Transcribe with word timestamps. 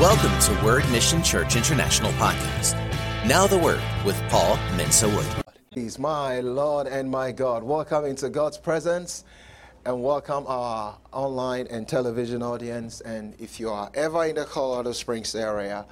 Welcome 0.00 0.36
to 0.40 0.64
Word 0.64 0.82
Mission 0.90 1.22
Church 1.22 1.54
International 1.54 2.10
Podcast. 2.14 2.74
Now 3.28 3.46
the 3.46 3.56
Word 3.56 3.80
with 4.04 4.20
Paul 4.28 4.56
Mensa 4.76 5.08
Wood. 5.08 5.24
He's 5.70 6.00
my 6.00 6.40
Lord 6.40 6.88
and 6.88 7.08
my 7.08 7.30
God. 7.30 7.62
Welcome 7.62 8.04
into 8.04 8.28
God's 8.28 8.58
presence 8.58 9.22
and 9.86 10.02
welcome 10.02 10.46
our 10.48 10.98
online 11.12 11.68
and 11.68 11.86
television 11.86 12.42
audience. 12.42 13.02
And 13.02 13.40
if 13.40 13.60
you 13.60 13.70
are 13.70 13.88
ever 13.94 14.24
in 14.24 14.34
the 14.34 14.44
Colorado 14.46 14.90
Springs 14.90 15.36
area, 15.36 15.86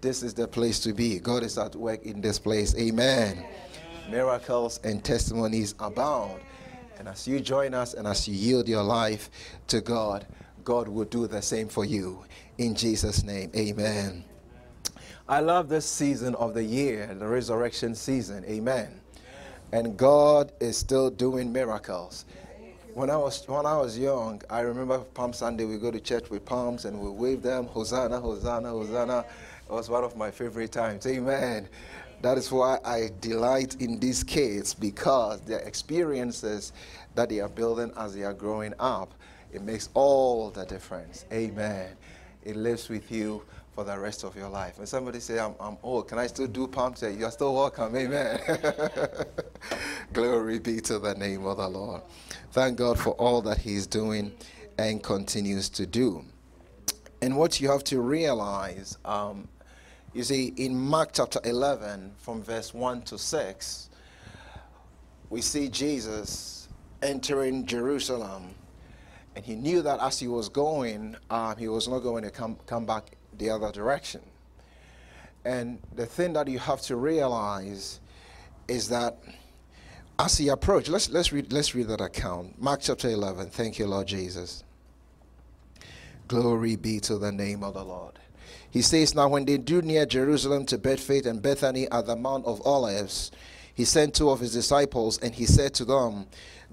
this 0.00 0.22
is 0.22 0.32
the 0.32 0.48
place 0.48 0.80
to 0.80 0.94
be. 0.94 1.18
God 1.18 1.42
is 1.42 1.58
at 1.58 1.76
work 1.76 2.04
in 2.04 2.22
this 2.22 2.38
place. 2.38 2.74
Amen. 2.76 3.36
Amen. 3.36 4.10
Miracles 4.10 4.80
and 4.82 5.04
testimonies 5.04 5.74
abound. 5.78 6.40
And 6.98 7.06
as 7.06 7.28
you 7.28 7.38
join 7.38 7.74
us 7.74 7.92
and 7.92 8.06
as 8.06 8.26
you 8.26 8.34
yield 8.34 8.66
your 8.66 8.82
life 8.82 9.28
to 9.66 9.82
God, 9.82 10.26
God 10.64 10.88
will 10.88 11.04
do 11.04 11.26
the 11.26 11.42
same 11.42 11.68
for 11.68 11.84
you. 11.84 12.24
In 12.58 12.74
Jesus' 12.74 13.22
name, 13.22 13.50
amen. 13.56 14.24
I 15.28 15.40
love 15.40 15.68
this 15.68 15.86
season 15.86 16.34
of 16.34 16.52
the 16.52 16.62
year, 16.62 17.06
the 17.14 17.26
resurrection 17.26 17.94
season. 17.94 18.44
Amen. 18.44 19.00
And 19.72 19.96
God 19.96 20.52
is 20.60 20.76
still 20.76 21.08
doing 21.08 21.50
miracles. 21.50 22.26
When 22.92 23.08
I 23.08 23.16
was 23.16 23.42
when 23.48 23.64
I 23.64 23.78
was 23.78 23.98
young, 23.98 24.42
I 24.50 24.60
remember 24.60 24.98
Palm 24.98 25.32
Sunday 25.32 25.64
we 25.64 25.78
go 25.78 25.90
to 25.90 25.98
church 25.98 26.28
with 26.28 26.44
palms 26.44 26.84
and 26.84 27.00
we 27.00 27.08
wave 27.08 27.40
them, 27.40 27.64
Hosanna, 27.68 28.20
Hosanna, 28.20 28.68
Hosanna. 28.68 29.24
It 29.66 29.72
was 29.72 29.88
one 29.88 30.04
of 30.04 30.14
my 30.14 30.30
favorite 30.30 30.72
times. 30.72 31.06
Amen. 31.06 31.68
That 32.20 32.36
is 32.36 32.52
why 32.52 32.78
I 32.84 33.10
delight 33.22 33.76
in 33.80 33.98
these 33.98 34.22
kids 34.22 34.74
because 34.74 35.40
their 35.40 35.60
experiences 35.60 36.74
that 37.14 37.30
they 37.30 37.40
are 37.40 37.48
building 37.48 37.92
as 37.96 38.14
they 38.14 38.24
are 38.24 38.34
growing 38.34 38.74
up, 38.78 39.14
it 39.52 39.62
makes 39.62 39.88
all 39.94 40.50
the 40.50 40.66
difference. 40.66 41.24
Amen. 41.32 41.96
It 42.44 42.56
lives 42.56 42.88
with 42.88 43.10
you 43.10 43.42
for 43.74 43.84
the 43.84 43.98
rest 43.98 44.24
of 44.24 44.36
your 44.36 44.48
life. 44.48 44.78
When 44.78 44.86
somebody 44.86 45.20
say, 45.20 45.38
I'm, 45.38 45.54
I'm 45.58 45.76
old, 45.82 46.08
can 46.08 46.18
I 46.18 46.26
still 46.26 46.46
do 46.46 46.66
palm 46.66 46.94
say, 46.94 47.14
you're 47.14 47.30
still 47.30 47.54
welcome. 47.54 47.96
Amen. 47.96 48.40
Glory 50.12 50.58
be 50.58 50.80
to 50.82 50.98
the 50.98 51.14
name 51.14 51.46
of 51.46 51.56
the 51.56 51.68
Lord. 51.68 52.02
Thank 52.52 52.78
God 52.78 52.98
for 52.98 53.12
all 53.12 53.40
that 53.42 53.58
He's 53.58 53.86
doing 53.86 54.32
and 54.78 55.02
continues 55.02 55.68
to 55.70 55.86
do. 55.86 56.24
And 57.22 57.36
what 57.36 57.60
you 57.60 57.70
have 57.70 57.84
to 57.84 58.00
realize, 58.00 58.98
um, 59.04 59.48
you 60.12 60.22
see, 60.22 60.52
in 60.56 60.78
Mark 60.78 61.10
chapter 61.12 61.40
11, 61.44 62.12
from 62.18 62.42
verse 62.42 62.74
1 62.74 63.02
to 63.02 63.16
6, 63.16 63.88
we 65.30 65.40
see 65.40 65.68
Jesus 65.68 66.68
entering 67.00 67.64
Jerusalem. 67.64 68.54
And 69.34 69.44
he 69.44 69.54
knew 69.54 69.82
that 69.82 70.00
as 70.00 70.18
he 70.18 70.28
was 70.28 70.48
going, 70.48 71.16
um, 71.30 71.56
he 71.56 71.68
was 71.68 71.88
not 71.88 72.00
going 72.00 72.24
to 72.24 72.30
come, 72.30 72.56
come 72.66 72.84
back 72.84 73.16
the 73.38 73.50
other 73.50 73.72
direction. 73.72 74.20
And 75.44 75.78
the 75.94 76.06
thing 76.06 76.34
that 76.34 76.48
you 76.48 76.58
have 76.58 76.80
to 76.82 76.96
realize 76.96 78.00
is 78.68 78.88
that 78.90 79.18
as 80.18 80.38
he 80.38 80.48
approached, 80.48 80.88
let's, 80.88 81.10
let's, 81.10 81.32
read, 81.32 81.52
let's 81.52 81.74
read 81.74 81.88
that 81.88 82.00
account. 82.00 82.60
Mark 82.60 82.80
chapter 82.82 83.08
11. 83.08 83.50
Thank 83.50 83.78
you, 83.78 83.86
Lord 83.86 84.06
Jesus. 84.06 84.62
Glory 86.28 86.76
be 86.76 87.00
to 87.00 87.18
the 87.18 87.32
name 87.32 87.64
of 87.64 87.74
the 87.74 87.84
Lord. 87.84 88.18
He 88.70 88.82
says, 88.82 89.14
Now 89.14 89.28
when 89.28 89.44
they 89.44 89.58
drew 89.58 89.82
near 89.82 90.06
Jerusalem 90.06 90.64
to 90.66 90.78
Bethphage 90.78 91.26
and 91.26 91.42
Bethany 91.42 91.90
at 91.90 92.06
the 92.06 92.16
Mount 92.16 92.46
of 92.46 92.64
Olives, 92.64 93.30
he 93.74 93.84
sent 93.84 94.14
two 94.14 94.30
of 94.30 94.40
his 94.40 94.52
disciples 94.52 95.18
and 95.18 95.34
he 95.34 95.44
said 95.44 95.74
to 95.74 95.84
them, 95.84 96.26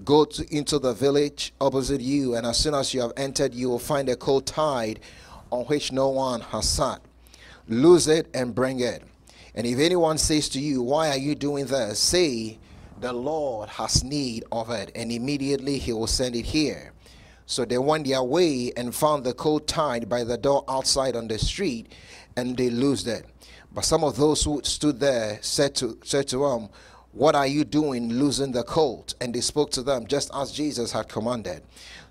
Go 0.04 0.24
to, 0.24 0.56
into 0.56 0.78
the 0.78 0.94
village 0.94 1.52
opposite 1.60 2.00
you, 2.00 2.34
and 2.34 2.46
as 2.46 2.56
soon 2.58 2.74
as 2.74 2.94
you 2.94 3.00
have 3.02 3.12
entered, 3.16 3.54
you 3.54 3.68
will 3.68 3.78
find 3.78 4.08
a 4.08 4.16
coat 4.16 4.46
tied 4.46 5.00
on 5.50 5.64
which 5.64 5.92
no 5.92 6.08
one 6.08 6.40
has 6.40 6.68
sat. 6.68 7.00
Lose 7.68 8.08
it 8.08 8.28
and 8.32 8.54
bring 8.54 8.80
it. 8.80 9.02
And 9.54 9.66
if 9.66 9.78
anyone 9.78 10.18
says 10.18 10.48
to 10.50 10.60
you, 10.60 10.82
Why 10.82 11.10
are 11.10 11.18
you 11.18 11.34
doing 11.34 11.66
this? 11.66 11.98
say, 11.98 12.58
The 13.00 13.12
Lord 13.12 13.68
has 13.70 14.02
need 14.02 14.44
of 14.52 14.70
it, 14.70 14.90
and 14.94 15.12
immediately 15.12 15.78
he 15.78 15.92
will 15.92 16.06
send 16.06 16.36
it 16.36 16.46
here. 16.46 16.92
So 17.46 17.64
they 17.64 17.78
went 17.78 18.06
their 18.06 18.22
way 18.22 18.72
and 18.76 18.94
found 18.94 19.24
the 19.24 19.34
coat 19.34 19.66
tied 19.66 20.08
by 20.08 20.22
the 20.24 20.38
door 20.38 20.64
outside 20.68 21.16
on 21.16 21.26
the 21.26 21.38
street, 21.38 21.92
and 22.36 22.56
they 22.56 22.70
loosed 22.70 23.08
it. 23.08 23.26
But 23.72 23.84
some 23.84 24.04
of 24.04 24.16
those 24.16 24.44
who 24.44 24.60
stood 24.64 25.00
there 25.00 25.38
said 25.42 25.74
to, 25.76 25.98
said 26.04 26.28
to 26.28 26.38
them, 26.38 26.68
What 27.12 27.34
are 27.34 27.46
you 27.46 27.64
doing 27.64 28.08
losing 28.08 28.52
the 28.52 28.62
colt? 28.62 29.14
And 29.20 29.34
they 29.34 29.40
spoke 29.40 29.70
to 29.72 29.82
them 29.82 30.06
just 30.06 30.30
as 30.34 30.52
Jesus 30.52 30.92
had 30.92 31.08
commanded. 31.08 31.62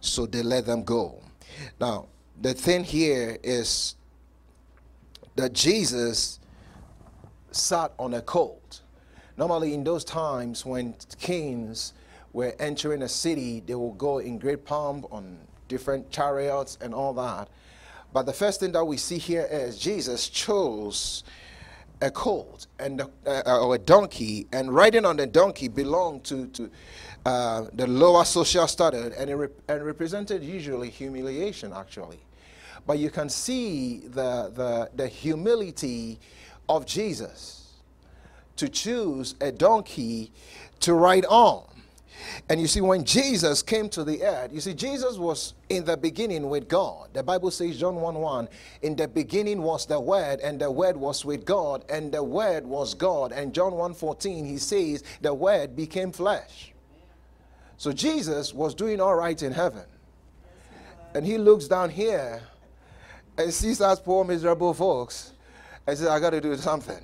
So 0.02 0.26
they 0.26 0.44
let 0.44 0.66
them 0.66 0.84
go. 0.84 1.22
Now, 1.80 2.08
the 2.42 2.54
thing 2.54 2.84
here 2.84 3.38
is 3.44 3.96
that 5.36 5.54
Jesus 5.54 6.40
sat 7.52 7.94
on 7.98 8.14
a 8.14 8.22
colt. 8.22 8.82
Normally, 9.38 9.74
in 9.74 9.84
those 9.84 10.04
times 10.04 10.66
when 10.66 10.96
kings 11.18 11.94
were 12.34 12.54
entering 12.60 13.02
a 13.04 13.08
city, 13.08 13.62
they 13.66 13.76
would 13.76 13.98
go 13.98 14.20
in 14.20 14.38
great 14.38 14.66
pomp 14.66 15.06
on 15.12 15.40
different 15.70 16.12
chariots 16.12 16.78
and 16.82 16.94
all 16.94 17.14
that. 17.14 17.48
But 18.12 18.26
the 18.26 18.34
first 18.34 18.60
thing 18.60 18.72
that 18.74 18.84
we 18.84 18.98
see 18.98 19.18
here 19.18 19.48
is 19.50 19.78
Jesus 19.78 20.28
chose 20.28 21.24
a 22.02 22.10
colt 22.12 22.68
and 22.80 23.02
uh, 23.26 23.42
or 23.46 23.76
a 23.76 23.78
donkey, 23.78 24.48
and 24.52 24.74
riding 24.74 25.06
on 25.06 25.18
the 25.18 25.28
donkey 25.28 25.68
belonged 25.68 26.24
to, 26.24 26.48
to 26.48 26.70
uh, 27.26 27.66
the 27.74 27.88
lower 27.88 28.24
social 28.24 28.68
status, 28.68 29.14
and 29.18 29.30
it 29.30 29.36
rep- 29.36 29.62
and 29.68 29.86
represented 29.86 30.44
usually 30.44 30.90
humiliation, 30.90 31.74
actually. 31.74 32.20
But 32.88 32.98
you 33.00 33.10
can 33.10 33.30
see 33.30 34.00
the, 34.00 34.52
the, 34.56 34.90
the 34.96 35.08
humility 35.08 36.20
of 36.68 36.86
Jesus 36.86 37.74
to 38.56 38.70
choose 38.70 39.36
a 39.42 39.52
donkey 39.52 40.32
to 40.80 40.94
ride 40.94 41.26
on. 41.26 41.69
And 42.50 42.60
you 42.60 42.68
see, 42.68 42.82
when 42.82 43.04
Jesus 43.04 43.62
came 43.62 43.90
to 43.90 44.04
the 44.04 44.24
earth, 44.24 44.52
you 44.54 44.62
see, 44.62 44.74
Jesus 44.74 45.18
was 45.18 45.54
in 45.70 45.86
the 45.86 45.98
beginning 45.98 46.50
with 46.50 46.68
God. 46.68 47.10
The 47.14 47.24
Bible 47.24 47.52
says, 47.52 47.80
John 47.80 47.96
1 47.96 48.16
1, 48.16 48.50
in 48.82 48.96
the 48.96 49.08
beginning 49.08 49.62
was 49.62 49.86
the 49.86 50.00
Word, 50.00 50.40
and 50.42 50.60
the 50.60 50.72
Word 50.72 50.98
was 50.98 51.26
with 51.26 51.46
God, 51.46 51.86
and 51.90 52.12
the 52.12 52.24
Word 52.24 52.66
was 52.66 52.94
God. 52.94 53.32
And 53.32 53.54
John 53.54 53.74
1 53.74 53.94
14, 53.94 54.46
he 54.46 54.58
says, 54.58 55.04
the 55.22 55.34
Word 55.34 55.76
became 55.76 56.12
flesh. 56.12 56.74
So 57.78 57.92
Jesus 57.92 58.54
was 58.54 58.76
doing 58.76 59.00
all 59.00 59.16
right 59.16 59.42
in 59.42 59.54
heaven. 59.54 59.86
And 61.16 61.26
he 61.26 61.38
looks 61.38 61.68
down 61.68 61.90
here 61.90 62.42
and 63.38 63.54
sees 63.54 63.82
us 63.82 64.00
poor, 64.00 64.26
miserable 64.26 64.74
folks 64.74 65.34
and 65.90 65.98
says, 65.98 66.08
I 66.08 66.20
got 66.20 66.30
to 66.32 66.42
do 66.42 66.56
something. 66.56 67.02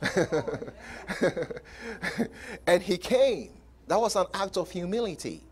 and 2.66 2.82
he 2.82 2.96
came. 2.96 3.50
That 3.86 4.00
was 4.00 4.16
an 4.16 4.26
act 4.34 4.56
of 4.56 4.70
humility. 4.70 5.42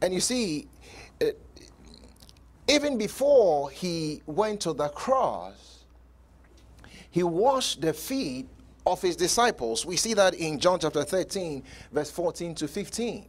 And 0.00 0.12
you 0.12 0.20
see, 0.20 0.68
it, 1.20 1.38
even 2.68 2.98
before 2.98 3.70
he 3.70 4.22
went 4.26 4.60
to 4.62 4.72
the 4.72 4.88
cross, 4.88 5.84
he 7.10 7.22
washed 7.22 7.80
the 7.80 7.92
feet 7.92 8.48
of 8.86 9.00
his 9.02 9.16
disciples. 9.16 9.84
We 9.84 9.96
see 9.96 10.14
that 10.14 10.34
in 10.34 10.58
John 10.58 10.78
chapter 10.78 11.04
13, 11.04 11.62
verse 11.92 12.10
14 12.10 12.54
to 12.56 12.68
15. 12.68 13.26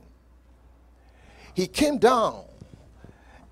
He 1.54 1.68
came 1.68 1.98
down 1.98 2.46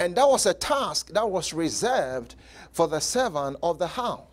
and 0.02 0.16
that 0.16 0.28
was 0.28 0.48
a 0.48 0.54
task 0.56 1.10
that 1.14 1.30
was 1.30 1.54
reserved 1.54 2.34
for 2.72 2.88
the 2.88 3.00
servant 3.00 3.58
of 3.62 3.78
the 3.78 3.86
house. 3.86 4.26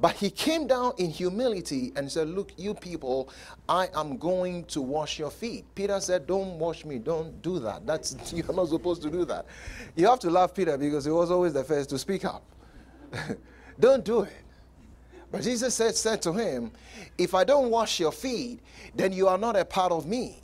But 0.00 0.16
he 0.16 0.30
came 0.30 0.66
down 0.66 0.92
in 0.98 1.10
humility 1.10 1.92
and 1.96 2.10
said, 2.10 2.28
Look, 2.28 2.52
you 2.56 2.74
people, 2.74 3.28
I 3.68 3.88
am 3.94 4.16
going 4.16 4.64
to 4.66 4.82
wash 4.82 5.18
your 5.18 5.30
feet. 5.30 5.64
Peter 5.74 6.00
said, 6.00 6.26
Don't 6.26 6.58
wash 6.58 6.84
me, 6.84 6.98
don't 6.98 7.40
do 7.42 7.58
that. 7.60 7.86
That's 7.86 8.32
you're 8.32 8.52
not 8.52 8.68
supposed 8.68 9.02
to 9.02 9.10
do 9.10 9.24
that. 9.26 9.46
You 9.94 10.08
have 10.08 10.18
to 10.20 10.30
love 10.30 10.54
Peter 10.54 10.76
because 10.76 11.04
he 11.04 11.10
was 11.10 11.30
always 11.30 11.52
the 11.52 11.64
first 11.64 11.90
to 11.90 11.98
speak 11.98 12.24
up. 12.24 12.42
don't 13.80 14.04
do 14.04 14.22
it. 14.22 14.32
But 15.30 15.42
Jesus 15.42 15.74
said, 15.74 15.96
said 15.96 16.22
to 16.22 16.32
him, 16.32 16.70
If 17.18 17.34
I 17.34 17.44
don't 17.44 17.70
wash 17.70 17.98
your 17.98 18.12
feet, 18.12 18.60
then 18.94 19.12
you 19.12 19.28
are 19.28 19.38
not 19.38 19.56
a 19.56 19.64
part 19.64 19.92
of 19.92 20.06
me. 20.06 20.43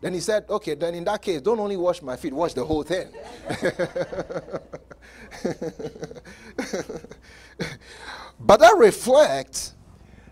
Then 0.00 0.14
he 0.14 0.20
said, 0.20 0.44
okay, 0.48 0.74
then 0.74 0.94
in 0.94 1.02
that 1.04 1.22
case, 1.22 1.40
don't 1.40 1.58
only 1.58 1.76
wash 1.76 2.02
my 2.02 2.16
feet, 2.16 2.32
wash 2.32 2.54
the 2.54 2.64
whole 2.64 2.84
thing. 2.84 3.08
but 8.40 8.60
that 8.60 8.76
reflects 8.76 9.74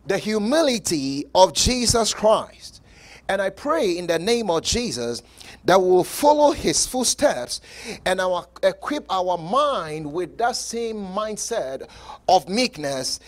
the 0.06 0.18
humility 0.18 1.26
of 1.34 1.52
Jesus 1.52 2.14
Christ. 2.14 2.80
And 3.28 3.42
I 3.42 3.50
pray 3.50 3.98
in 3.98 4.06
the 4.06 4.20
name 4.20 4.50
of 4.50 4.62
Jesus 4.62 5.20
that 5.64 5.80
we 5.80 5.88
will 5.88 6.04
follow 6.04 6.52
his 6.52 6.86
footsteps 6.86 7.60
and 8.04 8.20
our, 8.20 8.46
equip 8.62 9.04
our 9.10 9.36
mind 9.36 10.12
with 10.12 10.38
that 10.38 10.54
same 10.54 10.96
mindset 10.96 11.88
of 12.28 12.48
meekness 12.48 13.18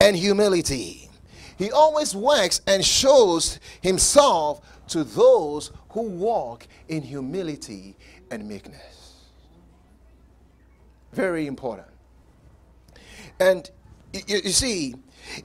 and 0.00 0.16
humility. 0.16 1.10
He 1.58 1.70
always 1.70 2.16
works 2.16 2.62
and 2.66 2.84
shows 2.84 3.60
himself 3.82 4.62
to 4.88 5.04
those 5.04 5.70
who 5.90 6.02
walk 6.02 6.66
in 6.88 7.02
humility 7.02 7.96
and 8.30 8.46
meekness. 8.46 9.30
Very 11.12 11.46
important. 11.46 11.88
And 13.40 13.70
you, 14.12 14.40
you 14.44 14.50
see, 14.50 14.94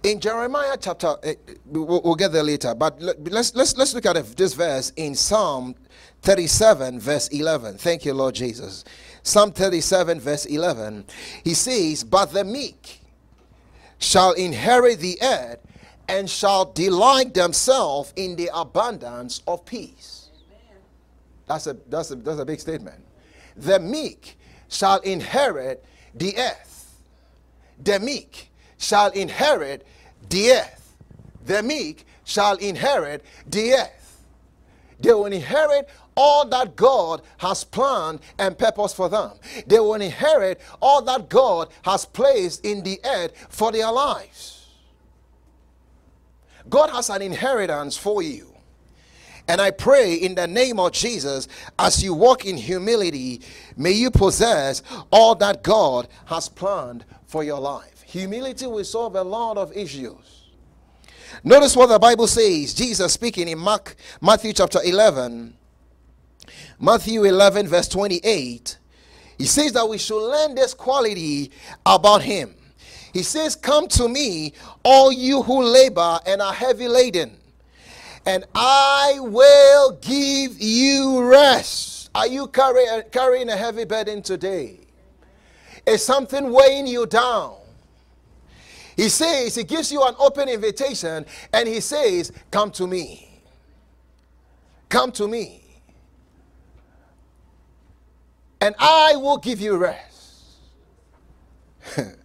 in 0.04 0.20
Jeremiah 0.20 0.78
chapter, 0.80 1.08
uh, 1.08 1.34
we'll, 1.66 2.02
we'll, 2.02 2.16
get 2.16 2.32
there 2.32 2.44
later, 2.44 2.76
but 2.76 3.02
let's, 3.02 3.56
let's, 3.56 3.78
let's 3.78 3.94
look 3.94 4.06
at 4.06 4.16
this 4.36 4.54
verse 4.54 4.92
in 4.96 5.16
Psalm 5.16 5.76
37, 6.22 7.00
verse 7.00 7.28
11. 7.30 7.78
Thank 7.78 8.06
you, 8.06 8.14
Lord 8.14 8.36
Jesus. 8.36 8.84
Psalm 9.24 9.52
37, 9.52 10.20
verse 10.20 10.46
11. 10.46 11.06
He 11.44 11.54
says, 11.54 12.04
But 12.04 12.34
the 12.34 12.44
meek 12.44 13.02
shall 14.00 14.34
inherit 14.34 15.00
the 15.00 15.18
earth 15.22 15.60
and 16.10 16.28
shall 16.28 16.66
delight 16.66 17.36
themselves 17.36 18.12
in 18.16 18.36
the 18.36 18.50
abundance 18.54 19.44
of 19.48 19.64
peace. 19.64 20.30
That's 21.46 21.68
a, 21.68 21.78
that's, 21.88 22.10
a, 22.12 22.16
that's 22.16 22.40
a 22.40 22.46
big 22.46 22.60
statement. 22.60 23.00
The 23.56 23.80
meek 23.80 24.38
shall 24.70 25.00
inherit 25.02 25.86
the 26.16 26.36
earth. 26.38 26.98
The 27.84 28.00
meek 28.00 28.50
shall 28.78 29.12
inherit 29.12 29.86
the 30.30 30.52
earth. 30.52 30.96
The 31.46 31.62
meek 31.62 32.06
shall 32.24 32.56
inherit 32.58 33.24
the 33.48 33.74
earth. 33.74 34.24
They 35.00 35.14
will 35.14 35.28
inherit 35.28 35.90
all 36.16 36.46
that 36.50 36.76
God 36.76 37.22
has 37.38 37.64
planned 37.64 38.20
and 38.38 38.58
purpose 38.58 38.94
for 38.94 39.10
them. 39.10 39.32
They 39.68 39.80
will 39.80 39.94
inherit 39.94 40.60
all 40.82 41.04
that 41.04 41.30
God 41.30 41.70
has 41.84 42.04
placed 42.06 42.66
in 42.66 42.84
the 42.84 43.00
earth 43.06 43.48
for 43.50 43.72
their 43.72 43.92
lives. 43.92 44.59
God 46.70 46.90
has 46.90 47.10
an 47.10 47.22
inheritance 47.22 47.98
for 47.98 48.22
you. 48.22 48.54
And 49.48 49.60
I 49.60 49.72
pray 49.72 50.14
in 50.14 50.36
the 50.36 50.46
name 50.46 50.80
of 50.80 50.92
Jesus, 50.92 51.48
as 51.80 52.04
you 52.04 52.14
walk 52.14 52.46
in 52.46 52.56
humility, 52.56 53.42
may 53.76 53.92
you 53.92 54.12
possess 54.12 54.84
all 55.12 55.34
that 55.36 55.64
God 55.64 56.08
has 56.26 56.48
planned 56.48 57.04
for 57.26 57.44
your 57.44 57.60
life. 57.60 58.04
Humility 58.04 58.68
will 58.68 58.84
solve 58.84 59.16
a 59.16 59.24
lot 59.24 59.58
of 59.58 59.76
issues. 59.76 60.50
Notice 61.44 61.76
what 61.76 61.88
the 61.88 61.98
Bible 61.98 62.28
says. 62.28 62.74
Jesus 62.74 63.14
speaking 63.14 63.48
in 63.48 63.58
Mark, 63.58 63.96
Matthew 64.22 64.54
chapter 64.54 64.80
11, 64.84 65.56
Matthew 66.80 67.24
11, 67.24 67.68
verse 67.68 67.88
28. 67.88 68.78
He 69.38 69.46
says 69.46 69.72
that 69.74 69.88
we 69.88 69.98
should 69.98 70.28
learn 70.30 70.54
this 70.54 70.74
quality 70.74 71.52
about 71.86 72.22
Him. 72.22 72.56
He 73.14 73.24
says, 73.24 73.56
Come 73.56 73.88
to 73.90 74.08
me, 74.08 74.54
all 74.84 75.12
you 75.12 75.42
who 75.44 75.64
labor 75.64 76.20
and 76.26 76.42
are 76.42 76.54
heavy 76.54 76.88
laden 76.88 77.40
and 78.26 78.46
I 78.54 79.18
will 79.20 79.94
give 80.02 80.62
you 80.62 81.24
rest. 81.24 82.10
Are 82.14 82.28
you 82.28 82.48
carry, 82.48 82.88
uh, 82.88 83.02
carrying 83.12 83.50
a 83.50 83.58
heavy 83.58 83.86
burden 83.86 84.22
today? 84.22 84.82
Is 85.86 86.04
something 86.06 86.52
weighing 86.52 86.86
you 86.86 87.06
down? 87.06 87.56
He 88.96 89.10
says, 89.10 89.56
He 89.56 89.64
gives 89.64 89.92
you 89.92 90.04
an 90.04 90.16
open 90.20 90.50
invitation 90.50 91.26
and 91.54 91.68
He 91.68 91.80
says, 91.80 92.32
Come 92.52 92.72
to 92.72 92.86
me. 92.86 93.42
Come 94.90 95.12
to 95.14 95.28
me. 95.28 95.64
And 98.62 98.76
I 98.78 99.16
will 99.16 99.38
give 99.38 99.62
you 99.62 99.78
rest. 99.78 100.44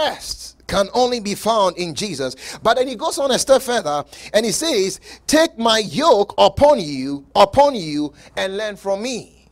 Rest 0.00 0.62
can 0.66 0.88
only 0.94 1.20
be 1.20 1.34
found 1.34 1.76
in 1.76 1.94
Jesus. 1.94 2.58
But 2.62 2.76
then 2.76 2.86
he 2.86 2.94
goes 2.94 3.18
on 3.18 3.30
a 3.32 3.38
step 3.38 3.60
further 3.62 4.04
and 4.32 4.46
he 4.46 4.52
says, 4.52 5.00
Take 5.26 5.58
my 5.58 5.78
yoke 5.78 6.34
upon 6.38 6.80
you, 6.80 7.26
upon 7.34 7.74
you, 7.74 8.14
and 8.36 8.56
learn 8.56 8.76
from 8.76 9.02
me. 9.02 9.48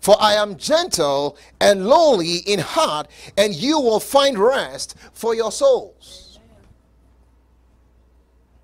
For 0.00 0.16
I 0.20 0.34
am 0.34 0.56
gentle 0.56 1.36
and 1.60 1.86
lowly 1.86 2.36
in 2.46 2.60
heart, 2.60 3.08
and 3.36 3.52
you 3.52 3.80
will 3.80 3.98
find 3.98 4.38
rest 4.38 4.94
for 5.12 5.34
your 5.34 5.50
souls. 5.50 6.38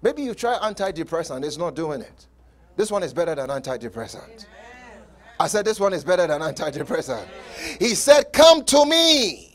Maybe 0.01 0.23
you 0.23 0.33
try 0.33 0.57
antidepressant, 0.59 1.45
it's 1.45 1.59
not 1.59 1.75
doing 1.75 2.03
it. 2.03 2.27
This 2.77 2.91
one 2.91 3.03
is 3.03 3.13
better 3.13 3.35
than 3.35 3.49
antidepressant. 3.49 4.47
I 5.41 5.49
said, 5.49 5.65
This 5.65 5.81
one 5.81 5.93
is 5.93 6.05
better 6.05 6.29
than 6.29 6.41
antidepressant. 6.41 7.27
He 7.81 7.97
said, 7.97 8.33
Come 8.33 8.65
to 8.67 8.87
me 8.87 9.54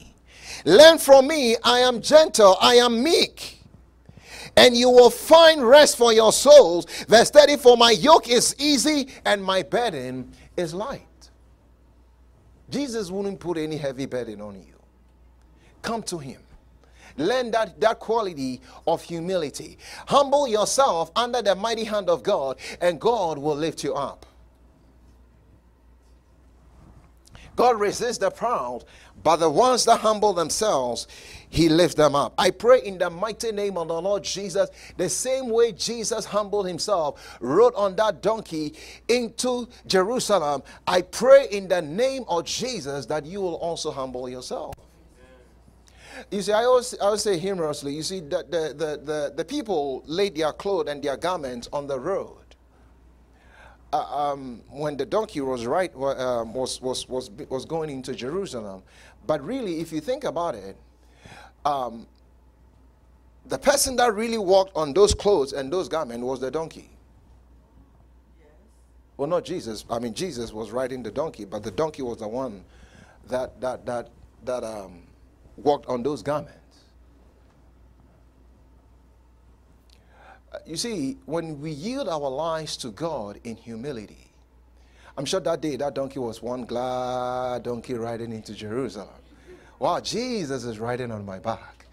Learn 0.65 0.97
from 0.97 1.27
me, 1.27 1.55
I 1.63 1.79
am 1.79 2.01
gentle, 2.01 2.57
I 2.61 2.75
am 2.75 3.01
meek, 3.03 3.61
and 4.57 4.75
you 4.75 4.89
will 4.89 5.09
find 5.09 5.61
rest 5.61 5.97
for 5.97 6.13
your 6.13 6.31
souls. 6.31 6.85
Verse 7.07 7.29
30 7.29 7.57
For 7.57 7.77
my 7.77 7.91
yoke 7.91 8.29
is 8.29 8.55
easy 8.59 9.07
and 9.25 9.43
my 9.43 9.63
burden 9.63 10.33
is 10.57 10.73
light. 10.73 11.05
Jesus 12.69 13.09
wouldn't 13.09 13.39
put 13.39 13.57
any 13.57 13.77
heavy 13.77 14.05
burden 14.05 14.41
on 14.41 14.55
you. 14.55 14.75
Come 15.81 16.03
to 16.03 16.19
him. 16.19 16.41
Learn 17.17 17.51
that, 17.51 17.79
that 17.81 17.99
quality 17.99 18.61
of 18.87 19.01
humility. 19.01 19.77
Humble 20.07 20.47
yourself 20.47 21.11
under 21.15 21.41
the 21.41 21.55
mighty 21.55 21.83
hand 21.83 22.09
of 22.09 22.23
God, 22.23 22.57
and 22.79 22.99
God 22.99 23.37
will 23.37 23.55
lift 23.55 23.83
you 23.83 23.93
up. 23.93 24.25
God 27.59 27.77
resists 27.77 28.19
the 28.19 28.31
proud, 28.31 28.85
but 29.21 29.35
the 29.35 29.49
ones 29.49 29.83
that 29.83 29.99
humble 29.99 30.31
themselves, 30.31 31.09
he 31.49 31.67
lifts 31.67 31.95
them 31.95 32.15
up. 32.15 32.33
I 32.37 32.51
pray 32.51 32.79
in 32.83 32.97
the 32.97 33.09
mighty 33.09 33.51
name 33.51 33.77
of 33.77 33.89
the 33.89 34.01
Lord 34.01 34.23
Jesus, 34.23 34.69
the 34.95 35.09
same 35.09 35.49
way 35.49 35.73
Jesus 35.73 36.23
humbled 36.23 36.67
himself, 36.69 37.37
rode 37.41 37.73
on 37.75 37.97
that 37.97 38.21
donkey 38.21 38.75
into 39.09 39.67
Jerusalem. 39.87 40.63
I 40.87 41.01
pray 41.01 41.49
in 41.51 41.67
the 41.67 41.81
name 41.81 42.23
of 42.29 42.45
Jesus 42.45 43.05
that 43.07 43.25
you 43.25 43.41
will 43.41 43.55
also 43.55 43.91
humble 43.91 44.29
yourself. 44.29 44.73
You 46.31 46.41
see, 46.41 46.53
I 46.53 46.63
always, 46.63 46.97
I 46.97 47.07
always 47.07 47.23
say 47.23 47.37
humorously, 47.37 47.93
you 47.93 48.03
see, 48.03 48.21
the, 48.21 48.45
the, 48.49 48.73
the, 48.73 49.01
the, 49.03 49.33
the 49.35 49.43
people 49.43 50.01
laid 50.05 50.33
their 50.33 50.53
clothes 50.53 50.87
and 50.87 51.03
their 51.03 51.17
garments 51.17 51.67
on 51.73 51.87
the 51.87 51.99
road. 51.99 52.38
Uh, 53.91 54.31
um, 54.31 54.61
when 54.69 54.95
the 54.97 55.05
donkey 55.05 55.41
was 55.41 55.65
right 55.65 55.91
um, 55.95 56.53
was, 56.53 56.79
was, 56.79 57.09
was, 57.09 57.31
was 57.49 57.65
going 57.65 57.89
into 57.89 58.13
Jerusalem. 58.13 58.83
But 59.25 59.43
really, 59.43 59.79
if 59.79 59.91
you 59.91 59.99
think 59.99 60.25
about 60.25 60.53
it, 60.53 60.77
um, 61.65 62.05
the 63.47 63.57
person 63.57 63.95
that 63.95 64.13
really 64.13 64.37
walked 64.37 64.75
on 64.75 64.93
those 64.93 65.15
clothes 65.15 65.53
and 65.53 65.73
those 65.73 65.89
garments 65.89 66.23
was 66.23 66.39
the 66.39 66.51
donkey. 66.51 66.91
Well, 69.17 69.27
not 69.27 69.43
Jesus. 69.43 69.85
I 69.89 69.99
mean, 69.99 70.13
Jesus 70.13 70.53
was 70.53 70.71
riding 70.71 71.03
the 71.03 71.11
donkey, 71.11 71.43
but 71.43 71.63
the 71.63 71.71
donkey 71.71 72.03
was 72.03 72.19
the 72.19 72.27
one 72.27 72.63
that 73.27 73.59
that 73.59 73.85
that 73.85 74.09
that 74.45 74.63
um, 74.63 75.01
walked 75.57 75.87
on 75.89 76.03
those 76.03 76.21
garments. 76.21 76.58
You 80.65 80.77
see, 80.77 81.17
when 81.25 81.61
we 81.61 81.71
yield 81.71 82.09
our 82.09 82.29
lives 82.29 82.77
to 82.77 82.89
God 82.89 83.39
in 83.43 83.55
humility, 83.55 84.31
I'm 85.17 85.25
sure 85.25 85.39
that 85.41 85.61
day 85.61 85.75
that 85.75 85.95
donkey 85.95 86.19
was 86.19 86.41
one 86.41 86.63
glad 86.65 87.63
donkey 87.63 87.95
riding 87.95 88.31
into 88.31 88.53
Jerusalem. 88.53 89.09
Wow, 89.77 89.99
Jesus 89.99 90.63
is 90.63 90.79
riding 90.79 91.11
on 91.11 91.25
my 91.25 91.39
back. 91.39 91.85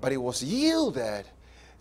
But 0.00 0.12
it 0.12 0.18
was 0.18 0.42
yielded 0.42 1.26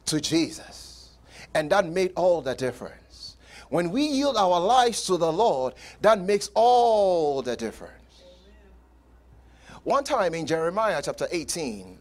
to 0.06 0.22
Jesus. 0.22 1.10
And 1.54 1.70
that 1.72 1.88
made 1.88 2.14
all 2.16 2.42
the 2.42 2.56
difference. 2.56 3.38
When 3.70 3.92
we 3.92 4.04
yield 4.04 4.38
our 4.38 4.60
lives 4.60 5.06
to 5.08 5.18
the 5.18 5.32
Lord, 5.32 5.74
that 6.02 6.20
makes 6.22 6.50
all 6.54 7.42
the 7.42 7.56
difference. 7.56 7.94
One 9.84 10.04
time 10.04 10.34
in 10.34 10.46
Jeremiah 10.46 11.02
chapter 11.04 11.28
18, 11.32 11.98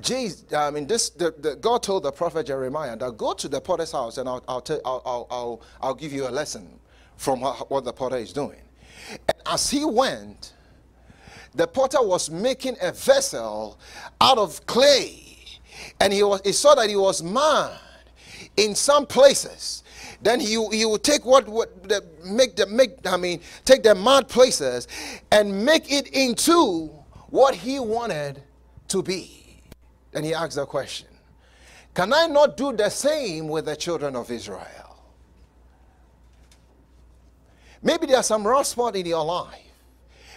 Jesus, 0.00 0.52
I 0.52 0.70
mean, 0.70 0.86
this, 0.86 1.10
the, 1.10 1.34
the, 1.38 1.56
God 1.56 1.82
told 1.82 2.02
the 2.02 2.12
prophet 2.12 2.46
Jeremiah 2.46 2.96
that 2.96 3.16
go 3.16 3.32
to 3.32 3.48
the 3.48 3.60
potter's 3.60 3.92
house 3.92 4.18
and 4.18 4.28
I'll, 4.28 4.44
I'll, 4.46 4.60
tell, 4.60 4.80
I'll, 4.84 5.02
I'll, 5.06 5.26
I'll, 5.30 5.62
I'll 5.80 5.94
give 5.94 6.12
you 6.12 6.28
a 6.28 6.30
lesson 6.30 6.78
from 7.16 7.40
what, 7.40 7.84
the 7.84 7.92
potter 7.92 8.16
is 8.16 8.32
doing. 8.32 8.60
And 9.10 9.38
as 9.46 9.70
he 9.70 9.84
went, 9.84 10.52
the 11.54 11.66
potter 11.66 12.02
was 12.02 12.28
making 12.28 12.76
a 12.82 12.92
vessel 12.92 13.78
out 14.20 14.36
of 14.36 14.64
clay. 14.66 15.38
And 16.00 16.12
he, 16.12 16.22
was, 16.22 16.42
he 16.44 16.52
saw 16.52 16.74
that 16.74 16.90
he 16.90 16.96
was 16.96 17.22
mad 17.22 17.78
in 18.56 18.74
some 18.74 19.06
places. 19.06 19.82
Then 20.20 20.40
he, 20.40 20.62
he 20.70 20.84
would 20.84 21.02
take 21.02 21.24
what, 21.24 21.48
what 21.48 21.88
the, 21.88 22.04
make 22.24 22.56
the 22.56 22.66
make 22.66 23.06
I 23.06 23.16
mean 23.16 23.40
take 23.64 23.82
the 23.82 23.94
mud 23.94 24.28
places 24.28 24.88
and 25.30 25.64
make 25.64 25.92
it 25.92 26.08
into 26.08 26.86
what 27.28 27.54
he 27.54 27.78
wanted 27.78 28.42
to 28.88 29.02
be. 29.02 29.45
And 30.16 30.24
he 30.24 30.32
asked 30.32 30.56
the 30.56 30.64
question 30.64 31.08
Can 31.94 32.12
I 32.12 32.26
not 32.26 32.56
do 32.56 32.72
the 32.72 32.88
same 32.88 33.48
with 33.48 33.66
the 33.66 33.76
children 33.76 34.16
of 34.16 34.30
Israel? 34.30 34.96
Maybe 37.82 38.06
there's 38.06 38.26
some 38.26 38.46
rough 38.46 38.66
spot 38.66 38.96
in 38.96 39.04
your 39.04 39.24
life. 39.24 39.60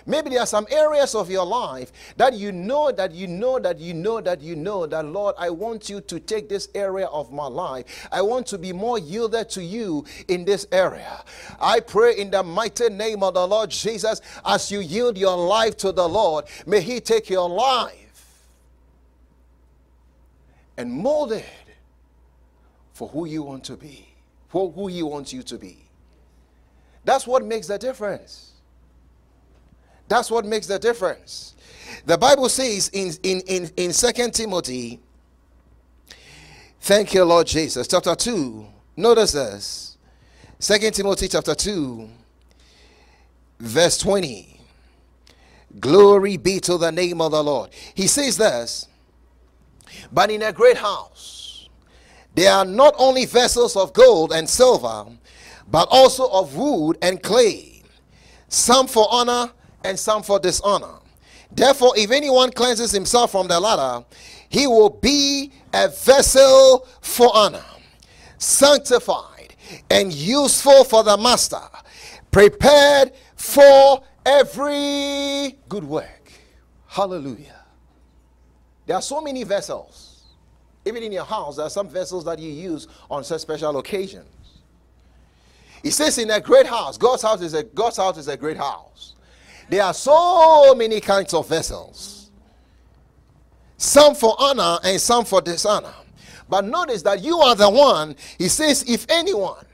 Maybe 0.06 0.32
there 0.32 0.42
are 0.42 0.46
some 0.46 0.68
areas 0.70 1.16
of 1.16 1.30
your 1.30 1.46
life 1.46 1.92
that 2.18 2.34
you 2.34 2.52
know, 2.52 2.92
that 2.92 3.14
you 3.14 3.28
know, 3.28 3.60
that 3.60 3.80
you 3.80 3.94
know, 3.94 4.20
that 4.20 4.42
you 4.42 4.56
know 4.56 4.86
that, 4.86 5.06
Lord, 5.06 5.36
I 5.38 5.50
want 5.50 5.90
you 5.90 6.02
to 6.02 6.20
take 6.20 6.50
this 6.50 6.68
area 6.76 7.06
of 7.08 7.32
my 7.32 7.48
life. 7.48 8.08
I 8.12 8.22
want 8.22 8.48
to 8.48 8.58
be 8.58 8.74
more 8.74 8.98
yielded 8.98 9.50
to 9.52 9.64
you 9.64 10.06
in 10.28 10.46
this 10.46 10.68
area. 10.72 11.24
I 11.60 11.80
pray 11.80 12.18
in 12.18 12.32
the 12.32 12.44
mighty 12.44 12.90
name 12.90 13.24
of 13.24 13.36
the 13.36 13.48
Lord 13.48 13.70
Jesus, 13.70 14.20
as 14.46 14.72
you 14.72 14.80
yield 14.80 15.18
your 15.18 15.38
life 15.38 15.78
to 15.78 15.92
the 15.92 16.08
Lord, 16.08 16.46
may 16.66 16.82
He 16.82 17.00
take 17.00 17.30
your 17.30 17.48
life 17.48 18.09
and 20.80 20.90
mold 20.90 21.34
it 21.34 21.46
for 22.94 23.10
who 23.10 23.26
you 23.26 23.44
want 23.44 23.66
to 23.66 23.76
be, 23.76 24.08
for 24.48 24.72
who 24.72 24.88
He 24.88 25.04
wants 25.04 25.34
you 25.34 25.44
to 25.44 25.58
be. 25.58 25.78
That's 27.04 27.28
what 27.28 27.44
makes 27.44 27.68
the 27.68 27.78
difference. 27.78 28.54
That's 30.08 30.32
what 30.32 30.46
makes 30.46 30.68
the 30.68 30.80
difference. 30.80 31.54
The 32.06 32.18
Bible 32.18 32.48
says 32.48 32.90
in, 32.94 33.12
in, 33.24 33.42
in, 33.42 33.70
in 33.76 33.92
2 33.92 34.32
Timothy, 34.32 35.02
thank 36.80 37.14
you, 37.14 37.26
Lord 37.26 37.46
Jesus, 37.46 37.86
chapter 37.86 38.16
2. 38.16 38.66
Notice 38.96 39.34
this. 39.34 39.98
2 40.62 40.92
Timothy 40.92 41.28
chapter 41.28 41.56
2, 41.56 42.10
verse 43.60 43.98
20. 43.98 44.62
Glory 45.80 46.38
be 46.38 46.62
to 46.62 46.78
the 46.78 46.92
name 46.92 47.20
of 47.22 47.32
the 47.32 47.44
Lord. 47.44 47.70
He 47.94 48.08
says 48.08 48.38
this, 48.38 48.89
but 50.12 50.30
in 50.32 50.44
a 50.44 50.54
great 50.54 50.78
house 50.78 51.40
there 52.36 52.54
are 52.54 52.66
not 52.66 52.94
only 52.98 53.26
vessels 53.26 53.76
of 53.76 53.94
gold 53.94 54.32
and 54.32 54.50
silver, 54.50 55.06
but 55.68 55.88
also 55.92 56.30
of 56.30 56.56
wood 56.56 56.98
and 57.02 57.22
clay, 57.22 57.84
some 58.48 58.88
for 58.88 59.08
honor 59.12 59.52
and 59.84 59.98
some 59.98 60.24
for 60.24 60.40
dishonor. 60.40 61.00
Therefore, 61.52 61.94
if 61.98 62.12
anyone 62.12 62.52
cleanses 62.52 62.92
himself 62.92 63.32
from 63.32 63.48
the 63.48 63.60
latter, 63.60 64.06
he 64.50 64.68
will 64.68 64.90
be 64.90 65.52
a 65.74 65.90
vessel 65.90 66.88
for 67.02 67.30
honor, 67.34 67.66
sanctified 68.38 69.56
and 69.90 70.14
useful 70.14 70.84
for 70.84 71.04
the 71.04 71.18
master, 71.18 71.62
prepared 72.32 73.12
for 73.36 74.04
every 74.26 75.58
good 75.68 75.84
work. 75.84 76.32
Hallelujah. 76.88 77.66
There 78.90 78.96
are 78.98 79.04
so 79.04 79.22
many 79.22 79.44
vessels. 79.44 80.24
Even 80.84 81.04
in 81.04 81.12
your 81.12 81.24
house, 81.24 81.58
there 81.58 81.66
are 81.68 81.70
some 81.70 81.88
vessels 81.88 82.26
that 82.26 82.40
you 82.40 82.50
use 82.50 82.88
on 83.12 83.24
such 83.24 83.42
special 83.42 83.78
occasions. 83.78 84.26
He 85.84 85.92
says 85.92 86.18
in 86.18 86.32
a 86.32 86.42
great 86.42 86.66
house, 86.66 86.98
God's 86.98 87.22
house 87.22 87.44
is 87.44 87.54
a 87.54 87.62
God's 87.62 87.98
house 87.98 88.18
is 88.18 88.28
a 88.28 88.36
great 88.36 88.58
house. 88.58 89.14
There 89.70 89.84
are 89.84 89.94
so 89.94 90.74
many 90.74 91.00
kinds 91.02 91.36
of 91.36 91.48
vessels. 91.48 92.32
Some 93.78 94.16
for 94.16 94.36
honor 94.40 94.80
and 94.84 95.00
some 95.00 95.24
for 95.24 95.40
dishonor. 95.40 95.94
But 96.50 96.66
notice 96.66 97.04
that 97.04 97.22
you 97.22 97.38
are 97.38 97.54
the 97.54 97.70
one, 97.70 98.16
he 98.40 98.48
says, 98.48 98.84
if 98.90 99.06
anyone. 99.08 99.68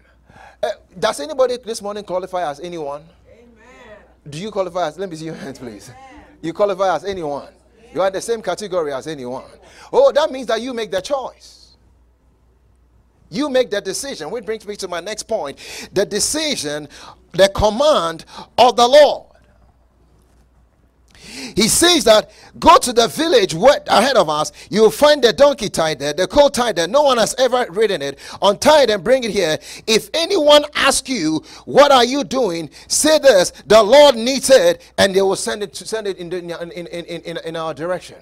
Uh, 0.62 0.72
does 1.00 1.22
anybody 1.22 1.55
this 1.63 1.81
morning 1.81 2.03
qualify 2.03 2.51
as 2.51 2.60
anyone? 2.60 3.05
Amen. 3.31 3.98
Do 4.29 4.38
you 4.39 4.51
qualify 4.51 4.88
as, 4.88 5.00
let 5.00 5.10
me 5.10 5.15
see 5.15 5.24
your 5.24 5.36
hands, 5.36 5.57
please. 5.57 5.89
Amen. 5.89 6.25
You 6.41 6.51
qualify 6.51 6.93
as 6.93 7.05
anyone. 7.05 7.54
You 7.96 8.02
are 8.02 8.08
in 8.08 8.14
the 8.14 8.22
same 8.22 8.42
category 8.42 8.92
as 8.92 9.08
anyone. 9.08 9.46
Oh, 9.94 10.12
that 10.12 10.30
means 10.30 10.48
that 10.48 10.62
you 10.62 10.74
make 10.74 10.92
the 10.92 11.00
choice. 11.00 11.78
You 13.30 13.50
make 13.50 13.72
the 13.72 13.80
decision, 13.80 14.30
which 14.32 14.46
brings 14.46 14.68
me 14.68 14.75
to 14.75 14.90
my 14.90 15.00
next 15.00 15.24
point 15.24 15.58
the 15.94 16.06
decision, 16.06 16.90
the 17.32 17.48
command 17.48 18.25
of 18.58 18.75
the 18.75 18.86
Lord. 18.86 19.28
He 21.17 21.67
says 21.67 22.03
that 22.05 22.31
go 22.60 22.77
to 22.77 22.93
the 22.93 23.07
village 23.07 23.53
ahead 23.53 24.17
of 24.17 24.29
us. 24.29 24.51
You'll 24.69 24.91
find 24.91 25.24
the 25.24 25.34
donkey 25.34 25.69
tied 25.69 26.00
there, 26.00 26.13
the 26.13 26.27
colt 26.27 26.53
tied 26.53 26.75
there. 26.75 26.88
No 26.88 27.03
one 27.03 27.17
has 27.17 27.36
ever 27.38 27.65
ridden 27.69 28.01
it. 28.01 28.19
Untie 28.41 28.84
it 28.84 28.89
and 28.89 29.03
bring 29.03 29.24
it 29.24 29.31
here. 29.31 29.57
If 29.88 30.10
anyone 30.13 30.65
asks 30.75 31.10
you, 31.10 31.43
What 31.65 31.91
are 31.91 32.05
you 32.05 32.24
doing? 32.24 32.69
say 32.88 33.19
this 33.19 33.51
The 33.65 33.81
Lord 33.81 34.15
needs 34.15 34.50
it, 34.50 34.81
and 34.98 35.15
they 35.15 35.22
will 35.22 35.36
send 35.36 35.63
it, 35.63 35.74
to, 35.74 35.86
send 35.86 36.07
it 36.07 36.17
in, 36.17 36.29
the, 36.29 36.38
in, 36.38 36.72
in, 36.72 36.88
in, 36.88 37.38
in 37.38 37.55
our 37.55 37.74
direction. 37.74 38.17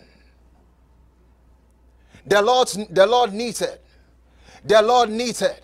The, 2.26 2.42
Lord's, 2.42 2.80
the 2.90 3.06
Lord 3.06 3.34
needs 3.34 3.62
it. 3.62 3.83
The 4.66 4.82
Lord 4.82 5.10
needed. 5.10 5.60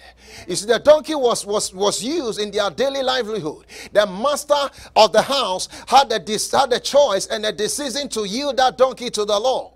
You 0.48 0.56
see, 0.56 0.66
the 0.68 0.80
donkey 0.80 1.16
was, 1.16 1.46
was, 1.46 1.74
was 1.74 2.04
used 2.04 2.40
in 2.40 2.52
their 2.52 2.70
daily 2.70 3.02
livelihood. 3.02 3.66
The 3.92 4.06
master 4.06 4.70
of 4.96 5.12
the 5.12 5.22
house 5.22 5.68
had 5.88 6.10
the, 6.10 6.50
had 6.58 6.70
the 6.70 6.80
choice 6.80 7.28
and 7.28 7.44
the 7.44 7.52
decision 7.52 8.10
to 8.10 8.26
yield 8.28 8.58
that 8.58 8.78
donkey 8.78 9.10
to 9.12 9.26
the 9.26 9.40
Lord, 9.40 9.74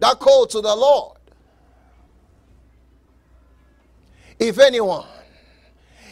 that 0.00 0.18
call 0.18 0.46
to 0.46 0.60
the 0.60 0.74
Lord. 0.74 1.18
If 4.38 4.58
anyone, 4.58 5.06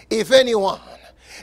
if 0.09 0.31
anyone, 0.31 0.81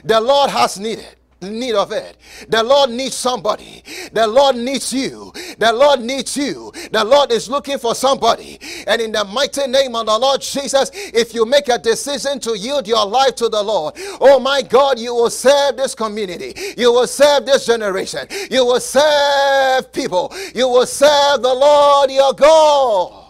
the 0.04 0.20
Lord 0.20 0.50
has 0.50 0.78
needed 0.78 1.16
need 1.42 1.74
of 1.74 1.92
it. 1.92 2.16
The 2.48 2.62
Lord 2.62 2.90
needs 2.90 3.14
somebody. 3.14 3.82
The 4.12 4.26
Lord 4.26 4.56
needs 4.56 4.92
you. 4.92 5.32
The 5.58 5.72
Lord 5.72 6.00
needs 6.00 6.36
you. 6.36 6.72
The 6.92 7.04
Lord 7.04 7.32
is 7.32 7.48
looking 7.48 7.78
for 7.78 7.94
somebody. 7.94 8.58
And 8.90 9.00
in 9.00 9.12
the 9.12 9.24
mighty 9.24 9.68
name 9.68 9.94
of 9.94 10.06
the 10.06 10.18
Lord 10.18 10.40
Jesus, 10.40 10.90
if 10.92 11.32
you 11.32 11.46
make 11.46 11.68
a 11.68 11.78
decision 11.78 12.40
to 12.40 12.58
yield 12.58 12.88
your 12.88 13.06
life 13.06 13.36
to 13.36 13.48
the 13.48 13.62
Lord, 13.62 13.94
oh 14.20 14.40
my 14.40 14.62
God, 14.62 14.98
you 14.98 15.14
will 15.14 15.30
serve 15.30 15.76
this 15.76 15.94
community. 15.94 16.74
You 16.76 16.92
will 16.92 17.06
serve 17.06 17.46
this 17.46 17.66
generation. 17.66 18.26
You 18.50 18.66
will 18.66 18.80
serve 18.80 19.92
people. 19.92 20.34
You 20.56 20.68
will 20.68 20.86
serve 20.86 21.40
the 21.40 21.54
Lord 21.54 22.10
your 22.10 22.32
God. 22.32 23.26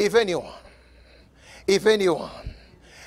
If 0.00 0.16
anyone, 0.16 0.52
if 1.68 1.86
anyone 1.86 2.43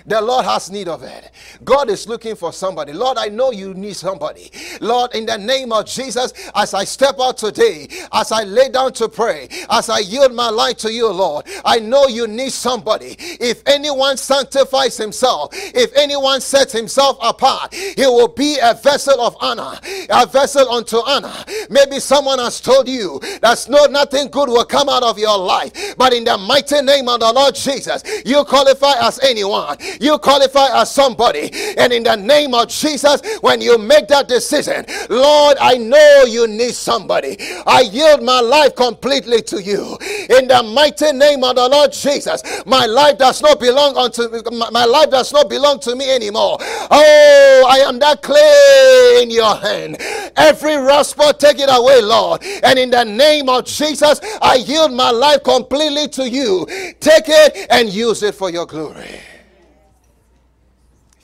the 0.08 0.22
Lord 0.22 0.46
has 0.46 0.72
need 0.72 0.88
of 0.88 1.04
it. 1.04 1.32
God 1.66 1.90
is 1.90 2.08
looking 2.08 2.36
for 2.36 2.54
somebody. 2.54 2.94
Lord, 2.94 3.18
I 3.18 3.28
know 3.28 3.52
you 3.52 3.74
need 3.74 3.96
somebody. 3.96 4.50
Lord, 4.80 5.14
in 5.14 5.26
the 5.26 5.38
name 5.38 5.74
of 5.74 5.86
Jesus, 5.86 6.34
as 6.56 6.74
I 6.74 6.86
step 6.86 7.18
out 7.20 7.38
today, 7.38 7.88
as 8.14 8.32
I 8.32 8.44
lay 8.44 8.70
down 8.70 8.94
to 8.94 9.10
pray, 9.10 9.50
as 9.70 9.90
I 9.90 10.00
yield 10.00 10.34
my 10.34 10.50
life 10.50 10.78
to 10.78 10.94
you, 10.94 11.12
Lord, 11.12 11.46
I 11.66 11.80
know 11.80 12.08
you 12.08 12.26
need 12.26 12.54
somebody. 12.54 13.18
If 13.20 13.62
anyone 13.68 14.16
sanctifies 14.16 14.96
himself, 14.96 15.50
if 15.54 15.96
anyone 15.98 16.40
sets 16.40 16.72
himself 16.72 17.18
apart, 17.22 17.74
he 17.74 18.06
will 18.06 18.30
be 18.30 18.58
a 18.62 18.74
vessel 18.76 19.20
of 19.20 19.36
honor, 19.42 19.78
a 20.10 20.26
vessel 20.26 20.70
unto 20.70 20.98
honor. 20.98 21.36
Maybe 21.70 22.00
someone 22.00 22.40
has 22.40 22.62
told 22.62 22.88
you 22.88 23.20
that 23.42 23.66
no 23.70 23.86
nothing 23.86 24.30
good 24.30 24.48
will 24.48 24.66
come 24.66 24.88
out 24.88 25.04
of 25.04 25.20
your 25.20 25.38
life, 25.38 25.96
but 25.98 26.14
in 26.14 26.24
the 26.24 26.38
mighty 26.38 26.82
name 26.82 27.10
of 27.10 27.20
the 27.20 27.34
Lord 27.34 27.56
Jesus, 27.56 28.04
you 28.26 28.46
qualify 28.46 28.94
as 29.06 29.20
anyone 29.20 29.78
you 30.00 30.18
qualify 30.18 30.82
as 30.82 30.94
somebody. 30.94 31.50
And 31.78 31.94
in 31.94 32.04
the 32.04 32.16
name 32.16 32.54
of 32.54 32.68
Jesus, 32.70 33.22
when 33.42 33.62
you 33.62 33.78
make 33.78 34.08
that 34.08 34.28
decision, 34.28 34.86
Lord, 35.10 35.58
I 35.60 35.78
know 35.78 36.26
you 36.28 36.48
need 36.48 36.74
somebody. 36.74 37.38
I 37.66 37.82
yield 37.82 38.24
my 38.24 38.42
life 38.42 38.76
completely 38.76 39.42
to 39.44 39.62
you. 39.62 39.98
In 40.30 40.48
the 40.48 40.64
mighty 40.64 41.12
name 41.12 41.44
of 41.44 41.56
the 41.56 41.68
Lord 41.68 41.92
Jesus, 41.92 42.44
my 42.66 42.86
life 42.86 43.18
does 43.18 43.42
not 43.42 43.60
belong 43.60 43.98
unto 43.98 44.28
my 44.72 44.86
life 44.86 45.10
does 45.10 45.32
not 45.34 45.50
belong 45.50 45.80
to 45.80 45.96
me 45.96 46.10
anymore. 46.10 46.58
Oh, 46.60 47.68
I 47.70 47.78
am 47.80 48.00
that 48.00 48.22
clay 48.22 49.20
in 49.24 49.32
your 49.32 49.56
hand. 49.56 49.98
Every 50.36 50.78
spot, 51.04 51.40
take 51.40 51.60
it 51.60 51.70
away, 51.70 52.02
Lord. 52.02 52.44
And 52.64 52.78
in 52.78 52.90
the 52.90 53.04
name 53.04 53.50
of 53.50 53.66
Jesus, 53.66 54.20
I 54.42 54.56
yield 54.56 54.94
my 54.94 55.12
life 55.12 55.44
completely 55.44 56.08
to 56.10 56.30
you. 56.30 56.66
Take 57.00 57.26
it 57.28 57.68
and 57.70 57.90
use 57.90 58.24
it 58.24 58.36
for 58.36 58.50
your 58.50 58.66
glory. 58.66 59.20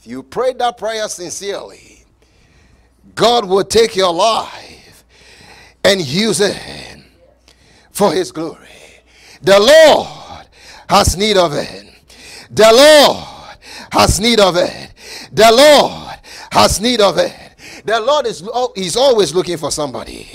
If 0.03 0.07
you 0.07 0.21
pray 0.21 0.51
that 0.55 0.77
prayer 0.77 1.07
sincerely, 1.07 2.03
God 3.15 3.47
will 3.47 3.63
take 3.63 3.95
your 3.95 4.11
life 4.11 5.05
and 5.81 6.01
use 6.01 6.41
it 6.41 6.61
for 7.89 8.11
His 8.11 8.29
glory. 8.29 8.67
The 9.41 9.57
Lord 9.57 10.45
has 10.89 11.15
need 11.15 11.37
of 11.37 11.53
it. 11.53 11.85
The 12.51 12.69
Lord 12.73 13.57
has 13.93 14.19
need 14.19 14.41
of 14.41 14.57
it. 14.57 14.91
The 15.31 15.49
Lord 15.49 16.19
has 16.51 16.81
need 16.81 16.99
of 16.99 17.17
it. 17.17 17.33
The 17.85 18.01
Lord 18.01 18.25
is 18.25 18.45
He's 18.75 18.97
always 18.97 19.33
looking 19.33 19.55
for 19.55 19.71
somebody. 19.71 20.27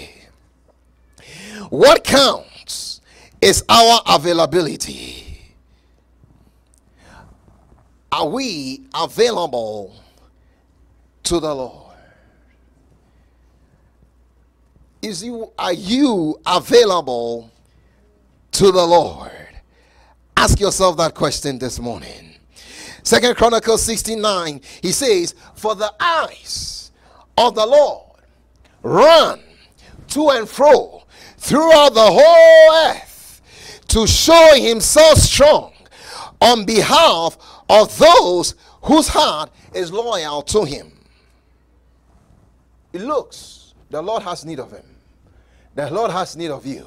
What 1.69 2.05
counts 2.05 3.03
is 3.43 3.63
our 3.69 4.01
availability 4.07 5.28
are 8.11 8.27
we 8.29 8.83
available 8.95 9.95
to 11.25 11.41
the 11.41 11.55
Lord? 11.55 11.85
Is 15.03 15.23
you 15.23 15.53
are 15.59 15.73
you 15.73 16.41
available 16.47 17.51
to 18.53 18.73
the 18.73 18.85
Lord? 18.85 19.31
Ask 20.37 20.61
yourself 20.61 20.97
that 20.97 21.15
question 21.15 21.59
this 21.59 21.79
morning. 21.79 22.35
Second 23.03 23.37
Chronicles 23.37 23.83
69, 23.83 24.61
he 24.83 24.93
says, 24.93 25.35
For 25.55 25.75
the 25.75 25.93
eyes 25.99 26.91
of 27.37 27.55
the 27.55 27.65
Lord 27.65 28.21
run 28.83 29.41
to 30.09 30.31
and 30.31 30.49
fro 30.49 31.03
throughout 31.37 31.95
the 31.95 32.01
whole 32.01 32.91
earth 32.91 33.41
to 33.89 34.07
show 34.07 34.55
himself 34.55 35.19
strong 35.19 35.73
on 36.41 36.65
behalf 36.65 37.37
of 37.69 37.97
those 37.99 38.55
whose 38.83 39.09
heart 39.09 39.51
is 39.75 39.93
loyal 39.93 40.43
to 40.43 40.65
him. 40.65 40.93
It 42.93 43.03
looks 43.03 43.59
the 43.91 44.03
Lord 44.03 44.23
has 44.23 44.45
need 44.45 44.61
of 44.61 44.71
him. 44.71 44.85
The 45.75 45.91
Lord 45.91 46.11
has 46.11 46.37
need 46.37 46.51
of 46.51 46.67
you. 46.67 46.87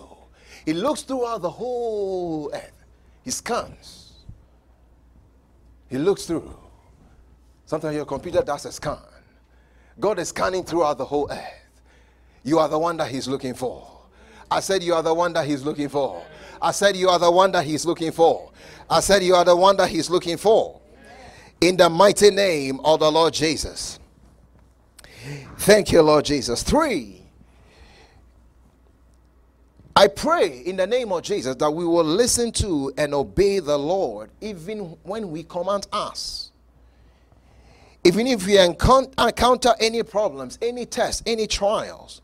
He 0.66 0.74
looks 0.74 1.02
throughout 1.02 1.42
the 1.42 1.50
whole 1.50 2.52
earth. 2.54 2.72
He 3.24 3.32
scans. 3.32 4.14
He 5.90 5.98
looks 5.98 6.26
through. 6.26 6.58
Sometimes 7.66 7.96
your 7.96 8.06
computer 8.06 8.42
does 8.42 8.66
a 8.66 8.72
scan. 8.72 8.98
God 10.00 10.20
is 10.20 10.30
scanning 10.30 10.64
throughout 10.64 10.98
the 10.98 11.06
whole 11.06 11.32
earth. 11.32 11.62
You 12.44 12.60
are 12.60 12.68
the 12.68 12.80
one 12.80 12.98
that 12.98 13.10
He's 13.10 13.28
looking 13.28 13.54
for. 13.54 13.88
I 14.50 14.60
said, 14.60 14.84
You 14.84 14.94
are 14.94 15.04
the 15.04 15.14
one 15.14 15.34
that 15.34 15.46
He's 15.48 15.64
looking 15.64 15.90
for. 15.90 16.24
I 16.62 16.72
said, 16.72 16.96
You 16.96 17.10
are 17.10 17.20
the 17.20 17.32
one 17.32 17.52
that 17.54 17.66
He's 17.66 17.86
looking 17.86 18.12
for. 18.12 18.52
I 18.90 19.00
said, 19.00 19.24
You 19.24 19.36
are 19.36 19.46
the 19.46 19.56
one 19.56 19.78
that 19.78 19.90
He's 19.90 20.10
looking 20.10 20.38
for. 20.38 20.80
In 21.60 21.78
the 21.78 21.90
mighty 21.90 22.30
name 22.32 22.80
of 22.84 23.00
the 23.00 23.12
Lord 23.12 23.34
Jesus. 23.34 24.00
Thank 25.58 25.92
you, 25.92 26.02
Lord 26.02 26.26
Jesus. 26.26 26.64
Three. 26.64 27.22
I 29.96 30.08
pray 30.08 30.60
in 30.60 30.78
the 30.78 30.88
name 30.88 31.12
of 31.12 31.22
Jesus 31.22 31.56
that 31.58 31.70
we 31.70 31.86
will 31.86 32.04
listen 32.04 32.52
to 32.54 32.94
and 32.98 33.14
obey 33.14 33.60
the 33.60 33.78
Lord 33.78 34.32
even 34.40 34.98
when 35.04 35.30
we 35.30 35.44
command 35.44 35.88
us. 35.92 36.52
Even 38.04 38.26
if 38.26 38.48
we 38.48 38.58
encounter 38.58 39.74
any 39.80 40.02
problems, 40.02 40.58
any 40.62 40.86
tests, 40.86 41.22
any 41.26 41.46
trials, 41.46 42.22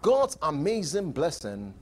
God's 0.00 0.38
amazing 0.40 1.10
blessing 1.12 1.74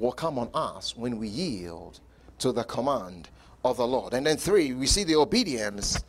will 0.00 0.12
come 0.12 0.38
on 0.38 0.50
us 0.54 0.96
when 0.96 1.18
we 1.18 1.28
yield 1.28 2.00
to 2.38 2.52
the 2.52 2.64
command 2.64 3.28
of 3.64 3.76
the 3.76 3.86
Lord. 3.86 4.12
And 4.14 4.26
then 4.26 4.36
three, 4.36 4.72
we 4.72 4.86
see 4.86 5.04
the 5.04 5.16
obedience 5.16 6.02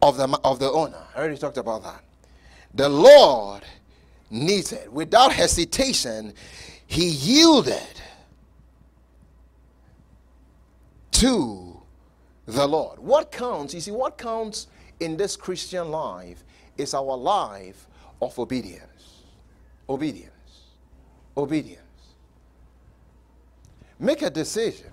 of 0.00 0.16
the 0.16 0.28
of 0.44 0.58
the 0.58 0.70
owner. 0.70 1.02
I 1.14 1.20
already 1.20 1.38
talked 1.38 1.58
about 1.58 1.82
that. 1.84 2.02
The 2.74 2.88
Lord 2.88 3.62
needed, 4.30 4.92
without 4.92 5.32
hesitation, 5.32 6.34
he 6.86 7.08
yielded 7.08 8.00
to 11.12 11.80
the 12.46 12.66
Lord. 12.66 12.98
What 12.98 13.30
counts? 13.30 13.74
You 13.74 13.80
see, 13.80 13.90
what 13.90 14.18
counts 14.18 14.66
in 15.00 15.16
this 15.16 15.36
Christian 15.36 15.90
life 15.90 16.42
is 16.76 16.94
our 16.94 17.16
life 17.16 17.86
of 18.20 18.38
obedience. 18.38 19.22
Obedience. 19.88 20.30
Obedience. 21.36 21.81
Make 24.02 24.22
a 24.22 24.30
decision. 24.30 24.90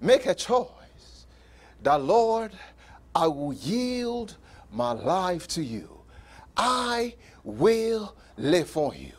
Make 0.00 0.24
a 0.24 0.34
choice 0.34 1.26
that, 1.82 2.02
Lord, 2.02 2.52
I 3.14 3.26
will 3.26 3.52
yield 3.52 4.38
my 4.72 4.92
life 4.92 5.46
to 5.48 5.62
you. 5.62 5.90
I 6.56 7.16
will 7.44 8.16
live 8.38 8.70
for 8.70 8.94
you. 8.94 9.12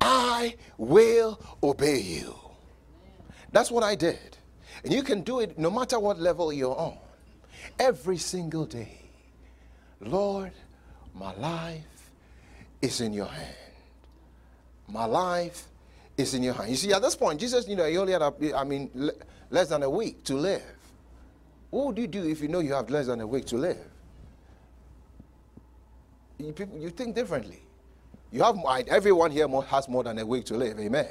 I 0.00 0.56
will 0.78 1.38
obey 1.62 2.00
you. 2.00 2.34
That's 3.52 3.70
what 3.70 3.84
I 3.84 3.94
did. 3.94 4.38
And 4.82 4.94
you 4.94 5.02
can 5.02 5.20
do 5.20 5.40
it 5.40 5.58
no 5.58 5.70
matter 5.70 5.98
what 5.98 6.18
level 6.18 6.50
you're 6.50 6.74
on. 6.74 6.96
Every 7.78 8.16
single 8.16 8.64
day. 8.64 9.02
Lord, 10.00 10.52
my 11.14 11.34
life 11.36 12.10
is 12.80 13.02
in 13.02 13.12
your 13.12 13.26
hand. 13.26 13.56
My 14.88 15.04
life 15.04 15.67
is 16.18 16.34
in 16.34 16.42
your 16.42 16.54
hand. 16.54 16.68
You 16.68 16.76
see, 16.76 16.92
at 16.92 17.00
this 17.00 17.16
point, 17.16 17.40
Jesus, 17.40 17.66
you 17.68 17.76
know, 17.76 17.86
he 17.86 17.96
only 17.96 18.12
had, 18.12 18.22
a, 18.22 18.34
I 18.54 18.64
mean, 18.64 18.90
less 19.50 19.68
than 19.68 19.84
a 19.84 19.88
week 19.88 20.24
to 20.24 20.34
live. 20.34 20.62
What 21.70 21.86
would 21.86 21.98
you 21.98 22.06
do 22.06 22.28
if 22.28 22.42
you 22.42 22.48
know 22.48 22.58
you 22.58 22.74
have 22.74 22.90
less 22.90 23.06
than 23.06 23.20
a 23.20 23.26
week 23.26 23.46
to 23.46 23.56
live? 23.56 23.78
You, 26.38 26.52
people, 26.52 26.78
you 26.78 26.90
think 26.90 27.14
differently. 27.14 27.62
You 28.32 28.42
have 28.42 28.58
everyone 28.88 29.30
here 29.30 29.48
more, 29.48 29.64
has 29.64 29.88
more 29.88 30.04
than 30.04 30.18
a 30.18 30.26
week 30.26 30.44
to 30.46 30.56
live. 30.56 30.78
Amen. 30.78 31.08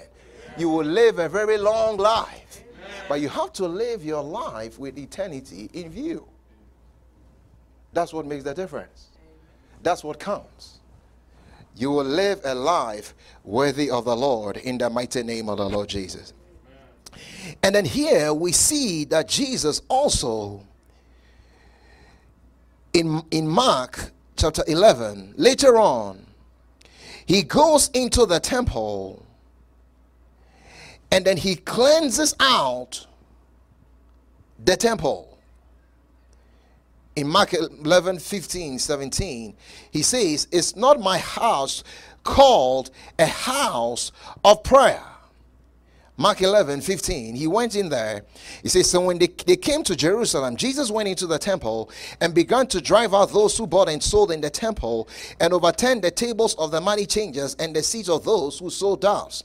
You 0.58 0.70
will 0.70 0.86
live 0.86 1.20
a 1.20 1.30
very 1.30 1.58
long 1.58 1.98
life, 1.98 2.63
but 3.08 3.22
you 3.22 3.30
have 3.30 3.54
to 3.54 3.67
live 3.67 4.04
your 4.04 4.24
life 4.24 4.78
with 4.78 4.98
eternity 4.98 5.70
in 5.74 5.89
view. 5.89 6.28
That's 7.93 8.13
what 8.13 8.26
makes 8.26 8.43
the 8.43 8.54
difference. 8.54 9.08
That's 9.84 10.04
what 10.04 10.20
counts. 10.20 10.77
You 11.78 11.92
will 11.92 12.06
live 12.06 12.42
a 12.44 12.56
life 12.56 13.13
worthy 13.44 13.92
of 13.92 14.06
the 14.06 14.16
Lord 14.16 14.58
in 14.58 14.80
the 14.80 14.90
mighty 14.90 15.22
name 15.22 15.48
of 15.48 15.58
the 15.58 15.70
Lord 15.70 15.88
Jesus. 15.88 16.34
And 17.62 17.76
then 17.76 17.86
here 17.86 18.34
we 18.34 18.52
see 18.52 19.06
that 19.06 19.28
Jesus 19.28 19.82
also 19.88 20.66
in, 22.94 23.22
in 23.30 23.48
Mark 23.48 24.12
chapter 24.38 24.63
11, 24.68 25.36
later 25.38 25.78
on, 25.78 26.26
he 27.28 27.44
goes 27.44 27.90
into 27.90 28.26
the 28.26 28.40
temple 28.40 29.24
and 31.12 31.24
then 31.24 31.38
he 31.38 31.56
cleanses 31.56 32.36
out 32.40 33.06
the 34.63 34.76
temple 34.76 35.37
in 37.17 37.27
Mark 37.27 37.56
11, 37.56 38.19
15, 38.19 38.77
17, 38.77 39.56
he 39.89 40.03
says, 40.03 40.47
It's 40.51 40.75
not 40.75 40.99
my 40.99 41.17
house 41.17 41.84
called 42.23 42.91
a 43.17 43.25
house 43.25 44.12
of 44.45 44.63
prayer. 44.63 45.01
Mark 46.19 46.41
11, 46.41 46.82
15, 46.82 47.36
he 47.36 47.45
went 47.45 47.75
in 47.75 47.89
there. 47.89 48.23
He 48.63 48.69
says, 48.69 48.89
So 48.89 49.01
when 49.01 49.19
they, 49.19 49.27
they 49.27 49.56
came 49.56 49.84
to 49.84 49.95
Jerusalem, 49.95 50.56
Jesus 50.56 50.89
went 50.89 51.08
into 51.08 51.27
the 51.27 51.38
temple 51.38 51.91
and 52.19 52.34
began 52.34 52.65
to 52.67 52.82
drive 52.82 53.13
out 53.13 53.32
those 53.32 53.56
who 53.56 53.67
bought 53.67 53.88
and 53.88 54.01
sold 54.01 54.32
in 54.32 54.41
the 54.41 54.49
temple 54.49 55.08
and 55.39 55.53
overturned 55.53 56.01
the 56.01 56.10
tables 56.10 56.56
of 56.56 56.71
the 56.71 56.82
money 56.82 57.06
changers 57.06 57.56
and 57.60 57.75
the 57.75 57.84
seats 57.84 58.10
of 58.10 58.25
those 58.25 58.58
who 58.58 58.71
sold 58.71 59.01
doves. 59.01 59.43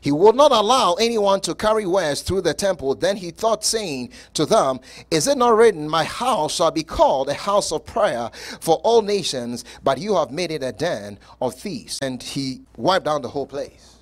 He 0.00 0.12
would 0.12 0.34
not 0.34 0.50
allow 0.50 0.94
anyone 0.94 1.42
to 1.42 1.54
carry 1.54 1.84
wares 1.84 2.22
through 2.22 2.40
the 2.40 2.54
temple. 2.54 2.94
Then 2.94 3.18
he 3.18 3.30
thought, 3.30 3.62
saying 3.62 4.10
to 4.32 4.46
them, 4.46 4.80
Is 5.10 5.28
it 5.28 5.36
not 5.36 5.54
written, 5.54 5.86
My 5.86 6.04
house 6.04 6.54
shall 6.54 6.70
be 6.70 6.84
called 6.84 7.28
a 7.28 7.34
house 7.34 7.70
of 7.70 7.84
prayer 7.84 8.30
for 8.60 8.76
all 8.76 9.02
nations, 9.02 9.66
but 9.82 9.98
you 9.98 10.14
have 10.16 10.30
made 10.30 10.50
it 10.50 10.62
a 10.62 10.72
den 10.72 11.18
of 11.42 11.54
thieves? 11.54 11.98
And 12.00 12.22
he 12.22 12.62
wiped 12.78 13.04
down 13.04 13.20
the 13.20 13.28
whole 13.28 13.46
place. 13.46 13.93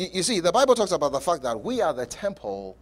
You, 0.00 0.08
you 0.14 0.22
see, 0.22 0.40
the 0.40 0.50
Bible 0.50 0.74
talks 0.74 0.92
about 0.92 1.12
the 1.12 1.20
fact 1.20 1.42
that 1.42 1.62
we 1.62 1.82
are 1.82 1.92
the 1.92 2.06
temple 2.06 2.78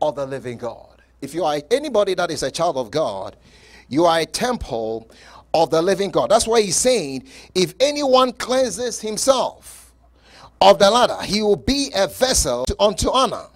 of 0.00 0.14
the 0.14 0.24
living 0.24 0.58
God. 0.58 1.02
If 1.20 1.34
you 1.34 1.44
are 1.44 1.60
anybody 1.72 2.14
that 2.14 2.30
is 2.30 2.44
a 2.44 2.50
child 2.52 2.76
of 2.76 2.90
God, 2.90 3.36
you 3.88 4.04
are 4.04 4.20
a 4.20 4.26
temple 4.26 5.10
of 5.52 5.70
the 5.70 5.82
living 5.82 6.12
God. 6.12 6.30
That's 6.30 6.46
why 6.46 6.62
he's 6.62 6.76
saying, 6.76 7.24
if 7.56 7.74
anyone 7.80 8.32
cleanses 8.32 9.00
himself, 9.00 9.82
of 10.60 10.78
the 10.78 10.88
latter, 10.88 11.20
He 11.24 11.42
will 11.42 11.56
be 11.56 11.90
a 11.94 12.06
vessel 12.06 12.64
to, 12.66 12.76
unto 12.80 13.10
honor. 13.10 13.46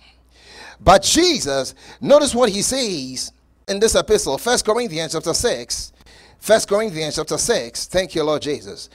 But 0.81 1.05
Jesus, 1.05 1.75
notice 2.01 2.35
what 2.35 2.51
he 2.51 2.63
says 2.63 3.33
in 3.69 3.79
this 3.79 3.95
epistle, 3.95 4.39
First 4.39 4.65
Corinthians 4.67 5.13
chapter 5.13 5.33
6. 5.33 5.93
First 6.41 6.69
Corinthians 6.69 7.15
chapter 7.15 7.39
6. 7.39 7.87
Thank 7.87 8.17
you, 8.17 8.25
Lord 8.25 8.43
Jesus. 8.43 8.91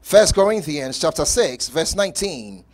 First 0.00 0.36
Corinthians 0.36 1.00
chapter 1.00 1.24
6, 1.24 1.68
verse 1.70 1.96
19. 1.96 2.64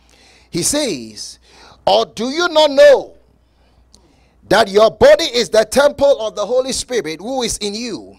He 0.53 0.61
says, 0.61 1.39
Or 1.83 2.05
do 2.05 2.29
you 2.29 2.47
not 2.47 2.69
know 2.69 3.17
that 4.49 4.67
your 4.67 4.91
body 4.91 5.23
is 5.23 5.49
the 5.49 5.65
temple 5.65 6.21
of 6.21 6.35
the 6.35 6.45
Holy 6.45 6.71
Spirit 6.71 7.19
who 7.19 7.41
is 7.41 7.57
in 7.57 7.73
you, 7.73 8.15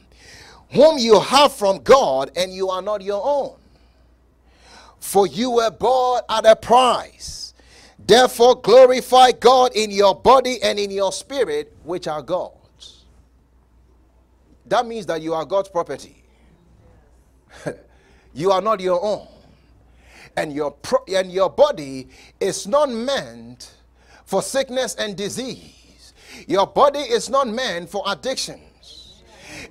whom 0.73 0.99
you 0.99 1.21
have 1.21 1.53
from 1.53 1.79
God, 1.85 2.33
and 2.37 2.53
you 2.53 2.71
are 2.71 2.83
not 2.83 3.03
your 3.03 3.23
own? 3.25 3.57
For 4.99 5.29
you 5.29 5.53
were 5.53 5.71
bought 5.71 6.25
at 6.29 6.45
a 6.45 6.57
price. 6.57 7.55
Therefore, 8.05 8.61
glorify 8.61 9.31
God 9.31 9.71
in 9.77 9.93
your 9.93 10.17
body 10.17 10.61
and 10.61 10.77
in 10.77 10.91
your 10.91 11.13
spirit, 11.13 11.73
which 11.85 12.09
are 12.09 12.21
God's. 12.21 13.05
That 14.67 14.89
means 14.89 15.07
that 15.07 15.23
you 15.23 15.35
are 15.35 15.45
God's 15.45 15.69
property. 15.69 16.25
you 18.35 18.51
are 18.51 18.61
not 18.61 18.81
your 18.81 19.01
own. 19.01 19.29
And 20.37 20.53
your, 20.53 20.73
pro- 20.73 21.05
and 21.09 21.31
your 21.33 21.51
body 21.51 22.09
is 22.41 22.67
not 22.67 22.91
meant 22.91 23.75
for 24.25 24.43
sickness 24.43 24.95
and 24.97 25.17
disease. 25.17 26.15
Your 26.49 26.67
body 26.67 27.01
is 27.01 27.31
not 27.31 27.49
meant 27.49 27.89
for 27.91 28.03
addiction. 28.07 28.61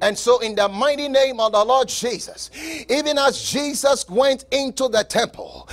And 0.02 0.18
so, 0.18 0.40
in 0.40 0.56
the 0.56 0.68
mighty 0.68 1.08
name 1.08 1.40
of 1.40 1.52
the 1.52 1.64
Lord 1.64 1.88
Jesus, 1.88 2.50
even 2.90 3.18
as 3.18 3.42
Jesus 3.42 4.08
went 4.10 4.46
into 4.52 4.88
the 4.88 5.04
temple 5.04 5.68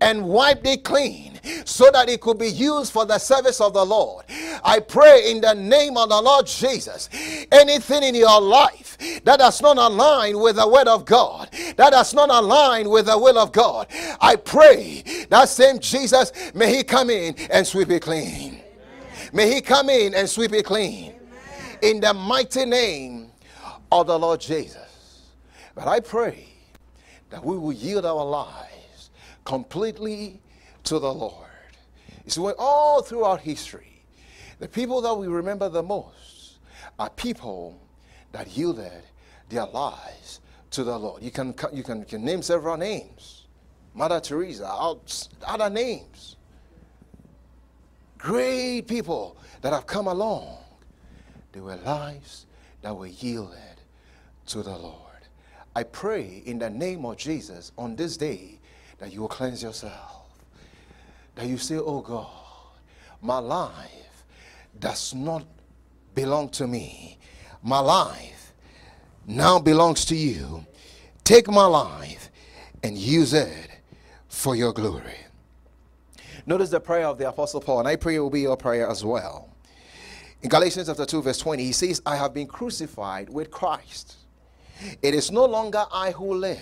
and 0.00 0.24
wiped 0.26 0.66
it 0.66 0.84
clean 0.84 1.33
so 1.64 1.90
that 1.92 2.08
it 2.08 2.20
could 2.20 2.38
be 2.38 2.48
used 2.48 2.92
for 2.92 3.04
the 3.04 3.18
service 3.18 3.60
of 3.60 3.74
the 3.74 3.84
Lord, 3.84 4.24
I 4.62 4.80
pray 4.80 5.30
in 5.30 5.40
the 5.40 5.54
name 5.54 5.96
of 5.96 6.08
the 6.08 6.20
Lord 6.20 6.46
Jesus, 6.46 7.08
anything 7.52 8.02
in 8.02 8.14
your 8.14 8.40
life 8.40 8.96
that 9.24 9.38
does 9.38 9.60
not 9.60 9.76
align 9.76 10.38
with 10.38 10.56
the 10.56 10.68
word 10.68 10.88
of 10.88 11.04
God, 11.04 11.48
that 11.76 11.90
does 11.90 12.14
not 12.14 12.30
align 12.30 12.88
with 12.88 13.06
the 13.06 13.18
will 13.18 13.38
of 13.38 13.52
God, 13.52 13.86
I 14.20 14.36
pray 14.36 15.02
that 15.30 15.48
same 15.48 15.78
Jesus, 15.78 16.32
may 16.54 16.74
he 16.76 16.82
come 16.82 17.10
in 17.10 17.34
and 17.50 17.66
sweep 17.66 17.90
it 17.90 18.02
clean. 18.02 18.60
May 19.32 19.52
he 19.52 19.60
come 19.60 19.88
in 19.88 20.14
and 20.14 20.28
sweep 20.28 20.52
it 20.52 20.64
clean. 20.64 21.12
In 21.82 22.00
the 22.00 22.14
mighty 22.14 22.64
name 22.64 23.32
of 23.90 24.06
the 24.06 24.18
Lord 24.18 24.40
Jesus. 24.40 25.22
But 25.74 25.88
I 25.88 26.00
pray 26.00 26.48
that 27.30 27.44
we 27.44 27.58
will 27.58 27.72
yield 27.72 28.06
our 28.06 28.24
lives 28.24 29.10
completely 29.44 30.40
to 30.84 30.98
the 30.98 31.12
Lord. 31.12 31.48
You 32.24 32.30
see, 32.30 32.40
all 32.58 33.02
throughout 33.02 33.40
history, 33.40 34.02
the 34.58 34.68
people 34.68 35.00
that 35.02 35.14
we 35.14 35.26
remember 35.26 35.68
the 35.68 35.82
most 35.82 36.58
are 36.98 37.10
people 37.10 37.80
that 38.32 38.56
yielded 38.56 39.02
their 39.48 39.66
lives 39.66 40.40
to 40.70 40.84
the 40.84 40.98
Lord. 40.98 41.22
You 41.22 41.30
can, 41.30 41.54
you 41.72 41.82
can, 41.82 42.00
you 42.00 42.06
can 42.06 42.24
name 42.24 42.42
several 42.42 42.76
names 42.76 43.44
Mother 43.94 44.20
Teresa, 44.20 44.68
other 45.46 45.70
names. 45.70 46.36
Great 48.18 48.82
people 48.88 49.36
that 49.60 49.72
have 49.72 49.86
come 49.86 50.08
along. 50.08 50.58
They 51.52 51.60
were 51.60 51.76
lives 51.76 52.46
that 52.82 52.96
were 52.96 53.06
yielded 53.06 53.58
to 54.46 54.62
the 54.62 54.76
Lord. 54.76 54.98
I 55.76 55.84
pray 55.84 56.42
in 56.44 56.58
the 56.58 56.70
name 56.70 57.04
of 57.04 57.16
Jesus 57.16 57.70
on 57.78 57.94
this 57.94 58.16
day 58.16 58.58
that 58.98 59.12
you 59.12 59.20
will 59.20 59.28
cleanse 59.28 59.62
yourself. 59.62 60.13
That 61.34 61.46
you 61.46 61.58
say, 61.58 61.76
Oh 61.76 62.00
God, 62.00 62.28
my 63.20 63.38
life 63.38 64.24
does 64.78 65.14
not 65.14 65.44
belong 66.14 66.48
to 66.50 66.66
me. 66.66 67.18
My 67.62 67.80
life 67.80 68.52
now 69.26 69.58
belongs 69.58 70.04
to 70.06 70.16
you. 70.16 70.66
Take 71.24 71.48
my 71.48 71.64
life 71.64 72.30
and 72.82 72.98
use 72.98 73.32
it 73.32 73.70
for 74.28 74.54
your 74.54 74.72
glory. 74.72 75.16
Notice 76.46 76.70
the 76.70 76.80
prayer 76.80 77.06
of 77.06 77.16
the 77.16 77.28
Apostle 77.28 77.60
Paul, 77.60 77.80
and 77.80 77.88
I 77.88 77.96
pray 77.96 78.16
it 78.16 78.18
will 78.18 78.28
be 78.28 78.42
your 78.42 78.56
prayer 78.56 78.88
as 78.88 79.02
well. 79.04 79.48
In 80.42 80.50
Galatians 80.50 80.88
chapter 80.88 81.06
2, 81.06 81.22
verse 81.22 81.38
20, 81.38 81.64
he 81.64 81.72
says, 81.72 82.02
I 82.04 82.16
have 82.16 82.34
been 82.34 82.46
crucified 82.46 83.30
with 83.30 83.50
Christ. 83.50 84.16
It 85.00 85.14
is 85.14 85.30
no 85.30 85.46
longer 85.46 85.84
I 85.90 86.10
who 86.10 86.34
live, 86.34 86.58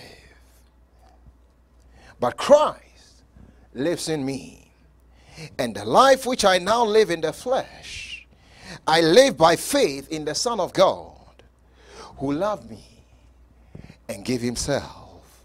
but 2.19 2.37
Christ 2.37 3.23
lives 3.73 4.07
in 4.07 4.25
me. 4.25 4.62
And 5.57 5.75
the 5.75 5.85
life 5.85 6.25
which 6.25 6.45
I 6.45 6.57
now 6.57 6.85
live 6.85 7.09
in 7.09 7.21
the 7.21 7.33
flesh, 7.33 8.27
I 8.87 9.01
live 9.01 9.37
by 9.37 9.55
faith 9.55 10.09
in 10.11 10.25
the 10.25 10.35
Son 10.35 10.59
of 10.59 10.73
God, 10.73 11.43
who 12.17 12.33
loved 12.33 12.69
me 12.69 12.83
and 14.07 14.23
gave 14.23 14.41
himself 14.41 15.43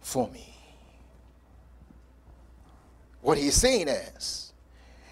for 0.00 0.28
me. 0.28 0.54
What 3.20 3.38
he's 3.38 3.54
saying 3.54 3.88
is, 3.88 4.52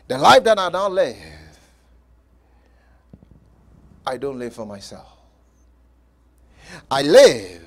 the 0.09 0.19
life 0.19 0.43
that 0.45 0.59
I 0.59 0.69
now 0.69 0.89
live, 0.89 1.17
I 4.07 4.17
don't 4.17 4.39
live 4.39 4.55
for 4.55 4.67
myself. 4.67 5.07
I 6.91 7.03
live 7.03 7.63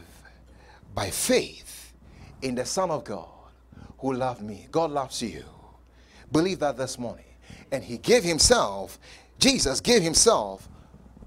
by 0.93 1.10
faith 1.10 1.93
in 2.41 2.56
the 2.56 2.65
Son 2.65 2.91
of 2.91 3.04
God 3.04 3.28
who 4.00 4.13
loved 4.13 4.41
me. 4.41 4.67
God 4.72 4.91
loves 4.91 5.22
you. 5.22 5.43
Believe 6.34 6.60
that 6.60 6.76
this 6.78 7.00
morning. 7.00 7.24
And 7.72 7.84
He 7.84 7.98
gave 7.98 8.24
Himself, 8.24 9.00
Jesus 9.39 9.80
gave 9.80 10.02
Himself 10.02 10.67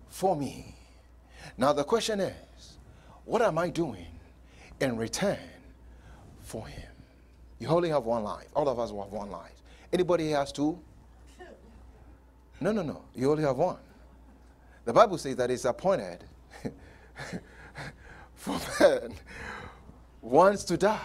for 0.08 0.36
me. 0.36 0.74
Now 1.56 1.72
the 1.72 1.84
question 1.84 2.20
is, 2.20 2.76
what 3.24 3.40
am 3.40 3.56
I 3.56 3.70
doing 3.70 4.06
in 4.80 4.96
return 4.96 5.38
for 6.42 6.66
Him? 6.66 6.90
You 7.58 7.68
only 7.68 7.88
have 7.88 8.04
one 8.04 8.22
life. 8.22 8.48
All 8.54 8.68
of 8.68 8.78
us 8.78 8.92
will 8.92 9.04
have 9.04 9.12
one 9.12 9.30
life. 9.30 9.62
Anybody 9.92 10.30
has 10.30 10.52
two? 10.52 10.78
No, 12.60 12.72
no, 12.72 12.82
no. 12.82 13.02
You 13.14 13.30
only 13.30 13.44
have 13.44 13.56
one. 13.56 13.78
The 14.84 14.92
Bible 14.92 15.18
says 15.18 15.36
that 15.36 15.50
it's 15.50 15.64
appointed 15.64 16.24
for 18.34 18.60
man 18.80 19.14
once 20.20 20.64
to 20.64 20.76
die. 20.76 21.00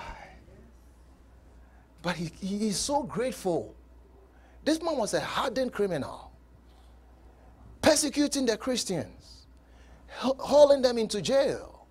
But 2.01 2.15
he, 2.15 2.31
he 2.41 2.67
is 2.67 2.77
so 2.77 3.03
grateful. 3.03 3.75
This 4.63 4.81
man 4.81 4.97
was 4.97 5.13
a 5.13 5.19
hardened 5.19 5.73
criminal, 5.73 6.31
persecuting 7.81 8.45
the 8.45 8.57
Christians, 8.57 9.47
hauling 10.09 10.81
them 10.81 10.97
into 10.97 11.21
jail. 11.21 11.87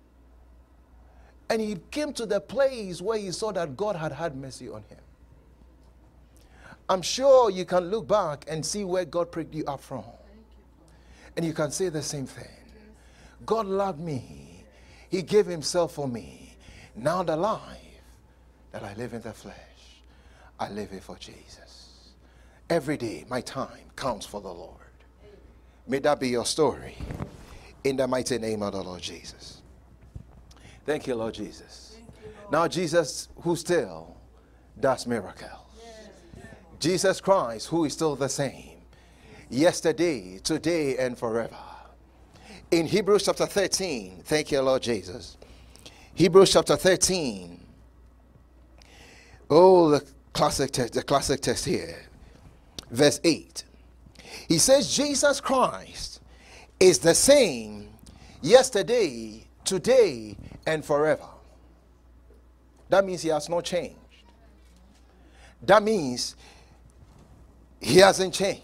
And 1.49 1.61
he 1.61 1.77
came 1.91 2.13
to 2.13 2.25
the 2.25 2.39
place 2.39 3.01
where 3.01 3.17
he 3.17 3.31
saw 3.31 3.51
that 3.51 3.75
God 3.75 3.97
had 3.97 4.13
had 4.13 4.37
mercy 4.37 4.69
on 4.69 4.83
him. 4.83 4.99
I'm 6.87 7.01
sure 7.01 7.49
you 7.49 7.65
can 7.65 7.89
look 7.89 8.07
back 8.07 8.45
and 8.47 8.65
see 8.65 8.83
where 8.83 9.05
God 9.05 9.31
picked 9.31 9.53
you 9.53 9.65
up 9.65 9.81
from. 9.81 10.03
And 11.35 11.45
you 11.45 11.53
can 11.53 11.71
say 11.71 11.89
the 11.89 12.01
same 12.01 12.25
thing. 12.25 12.47
God 13.45 13.65
loved 13.65 13.99
me. 13.99 14.63
He 15.09 15.21
gave 15.21 15.45
himself 15.45 15.93
for 15.93 16.07
me. 16.07 16.55
Now 16.95 17.23
the 17.23 17.35
life 17.35 17.77
that 18.71 18.83
I 18.83 18.93
live 18.95 19.13
in 19.13 19.21
the 19.21 19.33
flesh, 19.33 19.55
I 20.59 20.69
live 20.69 20.91
it 20.93 21.03
for 21.03 21.17
Jesus. 21.17 21.60
Every 22.71 22.95
day, 22.95 23.25
my 23.29 23.41
time 23.41 23.83
counts 23.97 24.25
for 24.25 24.39
the 24.39 24.47
Lord. 24.47 24.77
May 25.89 25.99
that 25.99 26.21
be 26.21 26.29
your 26.29 26.45
story. 26.45 26.95
In 27.83 27.97
the 27.97 28.07
mighty 28.07 28.37
name 28.37 28.63
of 28.63 28.71
the 28.71 28.81
Lord 28.81 29.01
Jesus. 29.01 29.61
Thank 30.85 31.05
you, 31.05 31.15
Lord 31.15 31.33
Jesus. 31.33 31.97
Now, 32.49 32.69
Jesus, 32.69 33.27
who 33.41 33.57
still 33.57 34.15
does 34.79 35.05
miracles. 35.05 35.51
Jesus 36.79 37.19
Christ, 37.19 37.67
who 37.67 37.83
is 37.83 37.91
still 37.91 38.15
the 38.15 38.29
same, 38.29 38.77
yesterday, 39.49 40.39
today, 40.41 40.95
and 40.95 41.17
forever 41.17 41.57
in 42.71 42.85
Hebrews 42.85 43.23
chapter 43.25 43.47
13. 43.47 44.21
Thank 44.23 44.49
you, 44.49 44.61
Lord 44.61 44.81
Jesus. 44.81 45.35
Hebrews 46.13 46.53
chapter 46.53 46.77
13. 46.77 47.59
Oh, 49.49 49.89
the 49.89 50.05
classic 50.31 50.71
text, 50.71 50.93
the 50.93 51.03
classic 51.03 51.41
text 51.41 51.65
here. 51.65 52.07
Verse 52.91 53.19
8. 53.23 53.63
He 54.47 54.57
says, 54.57 54.93
Jesus 54.93 55.41
Christ 55.41 56.19
is 56.79 56.99
the 56.99 57.15
same 57.15 57.89
yesterday, 58.41 59.47
today, 59.63 60.35
and 60.67 60.83
forever. 60.83 61.25
That 62.89 63.05
means 63.05 63.21
he 63.21 63.29
has 63.29 63.47
not 63.47 63.63
changed. 63.63 63.95
That 65.63 65.81
means 65.81 66.35
he 67.79 67.97
hasn't 67.99 68.33
changed. 68.33 68.61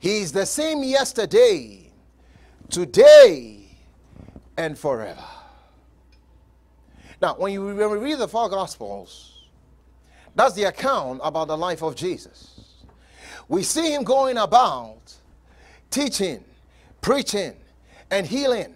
He 0.00 0.18
is 0.18 0.32
the 0.32 0.46
same 0.46 0.82
yesterday, 0.82 1.90
today 2.68 3.66
and 4.56 4.78
forever. 4.78 5.24
Now, 7.20 7.34
when, 7.34 7.52
you, 7.52 7.64
when 7.64 7.90
we 7.90 7.98
read 7.98 8.18
the 8.18 8.28
four 8.28 8.48
Gospels, 8.48 9.46
that's 10.34 10.54
the 10.54 10.64
account 10.64 11.20
about 11.22 11.48
the 11.48 11.56
life 11.56 11.82
of 11.82 11.96
Jesus. 11.96 12.57
We 13.48 13.62
see 13.62 13.94
him 13.94 14.04
going 14.04 14.36
about 14.36 14.98
teaching, 15.90 16.44
preaching, 17.00 17.54
and 18.10 18.26
healing, 18.26 18.74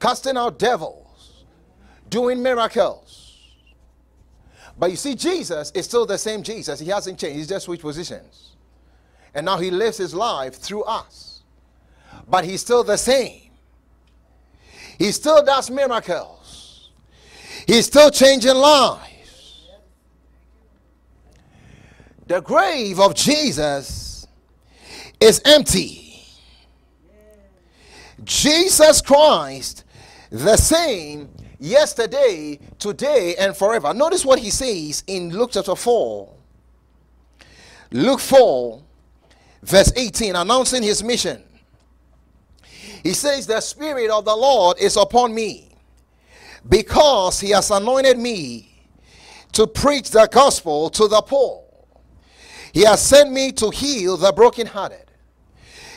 casting 0.00 0.36
out 0.36 0.58
devils, 0.58 1.44
doing 2.08 2.42
miracles. 2.42 3.22
But 4.78 4.90
you 4.90 4.96
see, 4.96 5.14
Jesus 5.14 5.70
is 5.72 5.86
still 5.86 6.04
the 6.04 6.18
same 6.18 6.42
Jesus. 6.42 6.78
He 6.78 6.90
hasn't 6.90 7.18
changed. 7.18 7.36
He's 7.36 7.48
just 7.48 7.64
switched 7.64 7.82
positions. 7.82 8.56
And 9.34 9.46
now 9.46 9.58
he 9.58 9.70
lives 9.70 9.96
his 9.96 10.14
life 10.14 10.56
through 10.56 10.82
us 10.84 11.36
but 12.28 12.44
he's 12.44 12.60
still 12.60 12.84
the 12.84 12.96
same. 12.96 13.50
He 14.98 15.12
still 15.12 15.44
does 15.44 15.70
miracles. 15.70 16.90
He's 17.66 17.86
still 17.86 18.10
changing 18.10 18.54
lives. 18.54 19.12
The 22.26 22.40
grave 22.40 22.98
of 22.98 23.14
Jesus 23.14 24.26
is 25.20 25.40
empty. 25.44 26.22
Jesus 28.24 29.00
Christ, 29.00 29.84
the 30.30 30.56
same 30.56 31.28
yesterday, 31.60 32.58
today, 32.78 33.36
and 33.38 33.56
forever. 33.56 33.94
Notice 33.94 34.24
what 34.24 34.40
he 34.40 34.50
says 34.50 35.04
in 35.06 35.30
Luke 35.30 35.50
chapter 35.52 35.76
4. 35.76 36.32
Luke 37.92 38.20
4, 38.20 38.82
verse 39.62 39.92
18, 39.94 40.34
announcing 40.34 40.82
his 40.82 41.04
mission. 41.04 41.42
He 43.04 43.12
says, 43.12 43.46
The 43.46 43.60
Spirit 43.60 44.10
of 44.10 44.24
the 44.24 44.34
Lord 44.34 44.78
is 44.80 44.96
upon 44.96 45.32
me 45.32 45.68
because 46.68 47.38
he 47.38 47.50
has 47.50 47.70
anointed 47.70 48.18
me 48.18 48.82
to 49.52 49.68
preach 49.68 50.10
the 50.10 50.28
gospel 50.30 50.90
to 50.90 51.06
the 51.06 51.22
poor. 51.22 51.65
He 52.76 52.84
has 52.84 53.00
sent 53.00 53.32
me 53.32 53.52
to 53.52 53.70
heal 53.70 54.18
the 54.18 54.30
brokenhearted, 54.30 55.10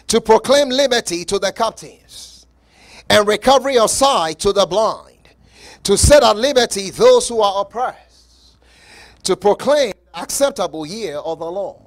to 0.08 0.22
proclaim 0.22 0.70
liberty 0.70 1.26
to 1.26 1.38
the 1.38 1.52
captives, 1.52 2.48
and 3.10 3.28
recovery 3.28 3.78
of 3.78 3.90
sight 3.90 4.40
to 4.40 4.54
the 4.54 4.66
blind, 4.66 5.28
to 5.84 5.98
set 5.98 6.24
at 6.24 6.38
liberty 6.38 6.90
those 6.90 7.28
who 7.28 7.42
are 7.42 7.64
oppressed, 7.64 8.56
to 9.24 9.36
proclaim 9.36 9.92
acceptable 10.14 10.86
year 10.86 11.18
of 11.18 11.40
the 11.40 11.52
Lord. 11.52 11.84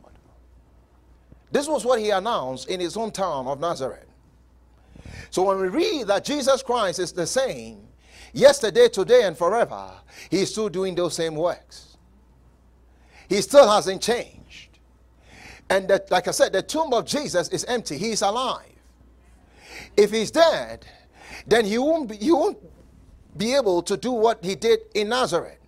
This 1.51 1.67
was 1.67 1.87
what 1.87 1.99
he 1.99 2.11
announced 2.11 2.69
in 2.69 2.79
his 2.79 2.95
hometown 2.95 3.47
of 3.47 3.61
Nazareth. 3.61 4.05
So 5.31 5.45
when 5.45 5.59
we 5.59 5.69
read 5.69 6.07
that 6.09 6.23
Jesus 6.23 6.63
Christ 6.63 6.99
is 6.99 7.13
the 7.13 7.27
same 7.27 7.79
yesterday, 8.35 8.91
today, 8.91 9.23
and 9.23 9.39
forever, 9.39 9.91
he's 10.29 10.51
still 10.51 10.69
doing 10.69 10.95
those 10.95 11.15
same 11.15 11.35
works. 11.35 11.97
He 13.31 13.41
still 13.41 13.67
hasn't 13.67 14.03
changed. 14.03 14.69
And 15.71 15.89
that, 15.89 16.11
like 16.11 16.29
I 16.29 16.33
said, 16.33 16.53
the 16.53 16.63
tomb 16.63 16.93
of 16.93 17.07
Jesus 17.07 17.49
is 17.49 17.65
empty. 17.65 17.97
He's 17.97 18.23
alive. 18.23 18.67
If 19.97 20.11
he's 20.11 20.31
dead, 20.31 20.87
then 21.47 21.65
he 21.65 21.79
won't 21.79 22.09
be, 22.09 22.17
he 22.17 22.31
won't 22.31 22.59
be 23.37 23.55
able 23.55 23.83
to 23.83 23.97
do 23.97 24.13
what 24.13 24.45
he 24.45 24.55
did 24.55 24.81
in 24.95 25.09
Nazareth. 25.09 25.59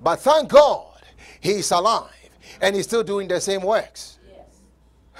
But 0.00 0.20
thank 0.20 0.50
God, 0.50 1.00
he's 1.40 1.70
alive 1.70 2.10
and 2.60 2.74
he's 2.76 2.84
still 2.84 3.02
doing 3.02 3.28
the 3.28 3.40
same 3.40 3.62
works. 3.62 4.18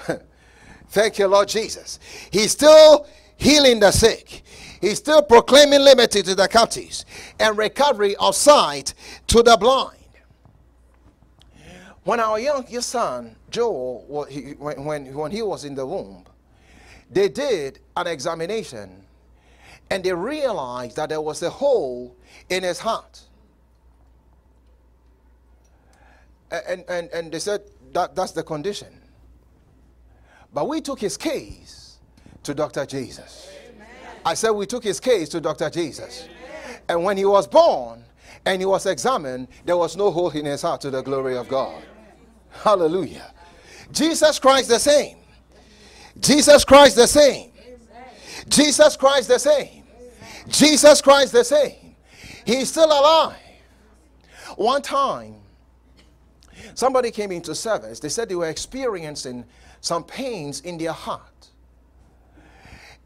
Yes. 0.07 0.19
thank 0.89 1.19
you, 1.19 1.27
Lord 1.27 1.47
Jesus. 1.47 1.99
He's 2.31 2.51
still 2.51 3.07
healing 3.37 3.79
the 3.79 3.91
sick. 3.91 4.43
He's 4.81 4.97
still 4.97 5.21
proclaiming 5.21 5.81
liberty 5.81 6.21
to 6.21 6.35
the 6.35 6.47
captives 6.47 7.05
and 7.39 7.57
recovery 7.57 8.15
of 8.17 8.35
sight 8.35 8.93
to 9.27 9.41
the 9.41 9.57
blind. 9.57 9.97
When 12.05 12.19
our 12.19 12.39
youngest 12.39 12.89
son, 12.89 13.35
Joel, 13.49 14.05
when, 14.07 14.85
when, 14.85 15.13
when 15.13 15.31
he 15.31 15.41
was 15.41 15.65
in 15.65 15.73
the 15.73 15.87
womb, 15.87 16.23
they 17.09 17.29
did 17.29 17.79
an 17.97 18.05
examination 18.05 19.03
and 19.89 20.03
they 20.03 20.13
realized 20.13 20.97
that 20.97 21.09
there 21.09 21.21
was 21.21 21.41
a 21.41 21.49
hole 21.49 22.15
in 22.49 22.61
his 22.61 22.77
heart. 22.79 23.21
And, 26.51 26.85
and, 26.87 27.09
and 27.09 27.31
they 27.31 27.39
said 27.39 27.63
that 27.93 28.15
that's 28.15 28.33
the 28.33 28.43
condition. 28.43 29.01
But 30.53 30.69
we 30.69 30.81
took 30.81 30.99
his 30.99 31.17
case 31.17 31.97
to 32.43 32.53
Dr. 32.53 32.85
Jesus. 32.85 33.51
Amen. 33.73 33.87
I 34.23 34.35
said 34.35 34.51
we 34.51 34.67
took 34.67 34.83
his 34.83 34.99
case 34.99 35.27
to 35.29 35.41
Dr. 35.41 35.71
Jesus. 35.71 36.25
Amen. 36.25 36.81
And 36.87 37.03
when 37.03 37.17
he 37.17 37.25
was 37.25 37.47
born 37.47 38.03
and 38.45 38.61
he 38.61 38.67
was 38.67 38.85
examined, 38.85 39.47
there 39.65 39.75
was 39.75 39.97
no 39.97 40.11
hole 40.11 40.29
in 40.29 40.45
his 40.45 40.61
heart 40.61 40.81
to 40.81 40.91
the 40.91 41.01
glory 41.01 41.35
of 41.35 41.47
God. 41.47 41.83
Hallelujah. 42.63 43.31
Jesus 43.91 44.39
Christ 44.39 44.69
the 44.69 44.79
same. 44.79 45.17
Jesus 46.19 46.65
Christ 46.65 46.95
the 46.95 47.07
same. 47.07 47.51
Jesus 48.47 48.95
Christ 48.97 49.27
the 49.27 49.39
same. 49.39 49.83
Jesus 50.47 51.01
Christ 51.01 51.33
the 51.33 51.43
same. 51.43 51.95
He's 52.45 52.69
still 52.69 52.85
alive. 52.85 53.37
One 54.55 54.81
time, 54.81 55.35
somebody 56.73 57.11
came 57.11 57.31
into 57.31 57.55
service. 57.55 57.99
They 57.99 58.09
said 58.09 58.29
they 58.29 58.35
were 58.35 58.49
experiencing 58.49 59.45
some 59.81 60.03
pains 60.03 60.61
in 60.61 60.77
their 60.77 60.91
heart. 60.91 61.49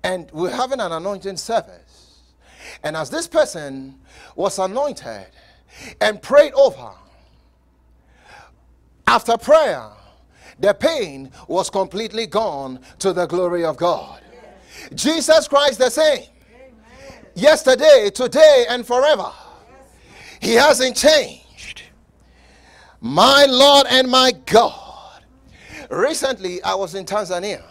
And 0.04 0.30
we're 0.32 0.52
having 0.52 0.80
an 0.80 0.92
anointing 0.92 1.38
service. 1.38 2.22
And 2.84 2.96
as 2.96 3.10
this 3.10 3.28
person 3.28 4.00
was 4.36 4.60
anointed 4.60 5.28
and 6.00 6.22
prayed 6.22 6.54
over, 6.54 6.92
after 9.10 9.38
prayer, 9.38 9.90
the 10.60 10.72
pain 10.72 11.32
was 11.48 11.68
completely 11.72 12.28
gone 12.28 12.80
to 13.00 13.12
the 13.12 13.26
glory 13.26 13.66
of 13.66 13.76
God. 13.76 14.22
Jesus 14.94 15.48
Christ 15.48 15.80
the 15.80 15.90
same. 15.90 16.28
Yesterday, 17.34 18.12
today, 18.14 18.66
and 18.70 18.86
forever. 18.86 19.32
He 20.40 20.54
hasn't 20.54 20.96
changed. 20.96 21.82
My 23.02 23.46
Lord 23.50 23.88
and 23.90 24.08
my 24.08 24.32
God. 24.46 25.24
Recently, 25.90 26.62
I 26.62 26.76
was 26.76 26.94
in 26.94 27.06
Tanzania. 27.06 27.64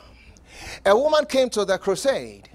A 0.87 0.98
woman 0.98 1.24
came 1.24 1.51
to 1.51 1.64
the 1.64 1.79
crusade. 1.79 2.48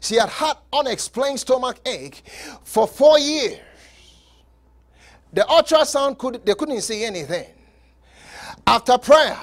She 0.00 0.16
had 0.16 0.28
had 0.28 0.58
unexplained 0.70 1.40
stomach 1.40 1.78
ache 1.86 2.22
for 2.62 2.86
four 2.86 3.18
years. 3.18 3.58
The 5.32 5.42
ultrasound 5.42 6.18
could 6.18 6.44
they 6.44 6.54
couldn't 6.54 6.82
see 6.82 7.04
anything. 7.04 7.46
After 8.68 8.98
prayer, 8.98 9.38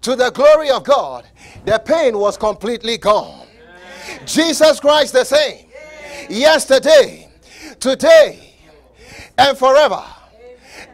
to 0.00 0.16
the 0.16 0.30
glory 0.30 0.70
of 0.70 0.82
God, 0.82 1.24
the 1.64 1.78
pain 1.78 2.18
was 2.18 2.36
completely 2.36 2.98
gone. 2.98 3.46
Jesus 4.26 4.80
Christ 4.80 5.12
the 5.12 5.22
same. 5.22 5.66
Yesterday, 6.28 7.30
today, 7.78 8.54
and 9.38 9.56
forever. 9.56 10.02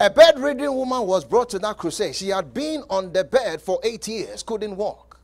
A 0.00 0.10
bedridden 0.10 0.74
woman 0.74 1.06
was 1.06 1.24
brought 1.24 1.48
to 1.48 1.58
that 1.60 1.78
crusade. 1.78 2.14
She 2.14 2.28
had 2.28 2.52
been 2.52 2.82
on 2.90 3.10
the 3.10 3.24
bed 3.24 3.62
for 3.62 3.80
eight 3.82 4.06
years, 4.06 4.42
couldn't 4.42 4.76
walk. 4.76 5.18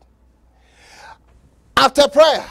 After 1.76 2.08
prayer, 2.08 2.46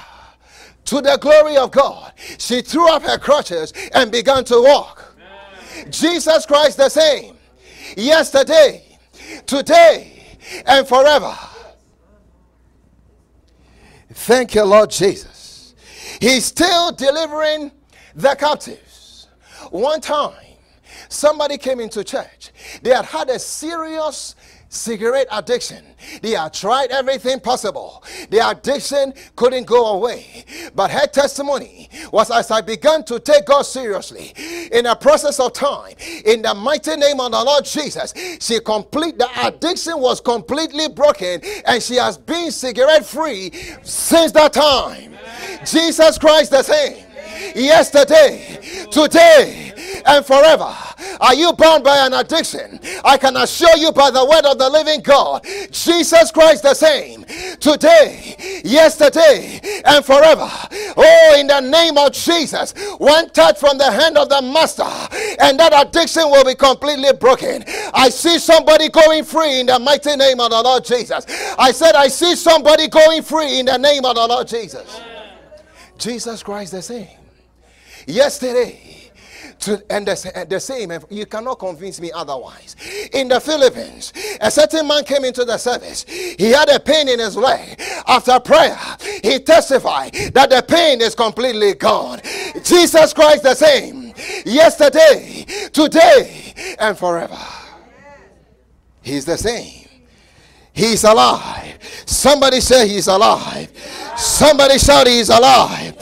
to 0.86 1.02
the 1.02 1.18
glory 1.20 1.58
of 1.58 1.72
God, 1.72 2.14
she 2.38 2.62
threw 2.62 2.88
up 2.88 3.02
her 3.02 3.18
crutches 3.18 3.74
and 3.96 4.12
began 4.12 4.44
to 4.44 4.62
walk. 4.62 5.16
Jesus 5.90 6.46
Christ 6.46 6.78
the 6.78 6.90
same. 6.90 7.36
Yesterday, 7.98 8.89
today, 9.46 10.24
and 10.66 10.88
forever. 10.88 11.36
Thank 14.12 14.56
you, 14.56 14.64
Lord 14.64 14.90
Jesus. 14.90 15.76
He's 16.20 16.46
still 16.46 16.92
delivering 16.92 17.72
the 18.16 18.36
captives. 18.36 19.28
One 19.72 20.02
time, 20.02 20.34
somebody 21.08 21.58
came 21.58 21.80
into 21.80 22.04
church. 22.04 22.52
They 22.82 22.90
had 22.90 23.06
had 23.06 23.30
a 23.30 23.40
serious 23.40 24.36
cigarette 24.70 25.28
addiction. 25.32 25.84
They 26.22 26.32
had 26.32 26.54
tried 26.54 26.92
everything 26.92 27.40
possible. 27.40 28.04
The 28.30 28.48
addiction 28.48 29.14
couldn't 29.36 29.66
go 29.66 29.88
away. 29.96 30.46
But 30.76 30.92
her 30.92 31.08
testimony 31.08 31.90
was 32.12 32.32
as 32.32 32.52
I 32.52 32.62
began 32.62 33.04
to 33.06 33.20
take 33.20 33.46
God 33.46 33.64
seriously 33.64 34.34
in 34.72 34.86
a 34.86 34.96
process 34.96 35.40
of 35.40 35.54
time, 35.54 35.96
in 36.26 36.44
the 36.44 36.54
mighty 36.54 36.96
name 36.96 37.20
of 37.20 37.32
the 37.32 37.44
Lord 37.44 37.66
Jesus, 37.66 38.14
she 38.40 38.60
complete 38.60 39.18
the 39.18 39.30
addiction 39.46 40.00
was 40.00 40.22
completely 40.22 40.88
broken 40.88 41.42
and 41.66 41.82
she 41.82 41.96
has 41.96 42.18
been 42.18 42.52
cigarette 42.52 43.06
free 43.06 43.52
since 43.82 44.32
that 44.34 44.54
time. 44.54 45.16
Jesus 45.66 46.18
Christ 46.18 46.52
the 46.52 46.64
same 46.64 47.09
yesterday, 47.56 48.88
today, 48.92 49.74
and 50.06 50.26
forever. 50.26 50.76
Are 51.20 51.34
you 51.34 51.54
bound 51.54 51.84
by 51.84 52.06
an 52.06 52.14
addiction? 52.14 52.80
I 53.04 53.18
can 53.18 53.36
assure 53.36 53.76
you 53.78 53.92
by 53.92 54.12
the 54.12 54.26
word 54.26 54.46
of 54.46 54.58
the 54.58 54.70
living 54.70 55.02
God, 55.02 55.46
Jesus 55.72 56.32
Christ 56.32 56.64
the 56.64 56.74
same, 56.74 57.26
today, 57.60 58.62
yesterday, 58.64 59.60
and 59.86 60.04
forever. 60.04 60.50
Oh, 60.98 61.36
in 61.38 61.48
the 61.48 61.60
name 61.60 61.98
of 61.98 62.14
Jesus, 62.14 62.74
one 62.98 63.30
touch 63.30 63.60
from 63.60 63.78
the 63.78 63.92
hand 63.92 64.18
of 64.18 64.30
the 64.30 64.42
Master, 64.42 64.84
and 65.42 65.60
that 65.60 65.74
addiction 65.74 66.24
will 66.30 66.46
be 66.46 66.56
completely 66.56 67.12
broken. 67.14 67.64
I 67.94 68.10
see 68.10 68.40
somebody 68.40 68.90
going 68.90 69.24
free 69.24 69.60
in 69.60 69.66
the 69.68 69.80
mighty 69.80 70.16
name 70.16 70.40
of 70.40 70.52
the 70.52 70.62
Lord 70.62 70.86
Jesus. 70.86 71.26
I 71.58 71.72
said, 71.72 71.96
I 71.96 72.08
see 72.08 72.36
somebody 72.36 72.88
going 72.88 73.22
free 73.22 73.60
in 73.60 73.66
the 73.66 73.78
name 73.78 74.06
of 74.06 74.16
the 74.16 74.28
Lord 74.28 74.48
Jesus. 74.48 75.02
Jesus 75.98 76.42
Christ 76.44 76.72
the 76.72 76.82
same 76.82 77.19
yesterday. 78.10 78.86
To, 79.60 79.84
and 79.90 80.08
the, 80.08 80.48
the 80.50 80.60
same, 80.60 80.92
you 81.10 81.26
cannot 81.26 81.60
convince 81.60 82.00
me 82.00 82.14
otherwise. 82.14 82.78
In 83.12 83.28
the 83.28 83.42
Philippines, 83.42 84.14
a 84.40 84.50
certain 84.50 84.88
man 84.88 85.04
came 85.04 85.26
into 85.26 85.44
the 85.44 85.58
service. 85.58 86.06
He 86.08 86.52
had 86.52 86.70
a 86.70 86.80
pain 86.80 87.10
in 87.10 87.20
his 87.20 87.36
leg. 87.36 87.78
After 88.08 88.40
prayer, 88.40 88.80
he 89.22 89.40
testified 89.40 90.14
that 90.34 90.50
the 90.50 90.64
pain 90.66 91.02
is 91.02 91.14
completely 91.14 91.74
gone. 91.74 92.22
Jesus 92.64 93.14
Christ, 93.14 93.44
the 93.44 93.54
same, 93.54 94.14
yesterday, 94.46 95.46
today, 95.74 96.76
and 96.80 96.98
forever. 96.98 97.38
He's 99.02 99.26
the 99.26 99.38
same. 99.38 99.88
He's 100.72 101.04
alive. 101.04 101.78
Somebody 102.06 102.62
say 102.62 102.88
he's 102.88 103.08
alive. 103.08 103.70
Somebody 104.16 104.78
shout 104.78 105.08
he's 105.08 105.30
alive. 105.30 105.96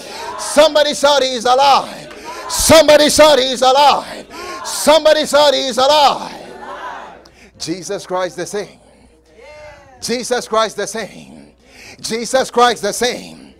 Somebody 0.58 0.96
said 0.96 1.20
he's 1.22 1.46
alive. 1.46 2.12
Somebody 2.50 3.10
said 3.10 3.38
he's 3.38 3.62
alive. 3.62 4.26
Somebody 4.66 5.28
said 5.28 5.52
he's 5.52 5.78
alive. 5.78 7.30
Jesus 7.60 8.08
Christ 8.08 8.38
the 8.38 8.46
same. 8.48 8.80
Jesus 10.02 10.48
Christ 10.48 10.76
the 10.78 10.88
same. 10.88 11.52
Jesus 12.02 12.50
Christ 12.50 12.82
the 12.82 12.92
same. 12.92 13.54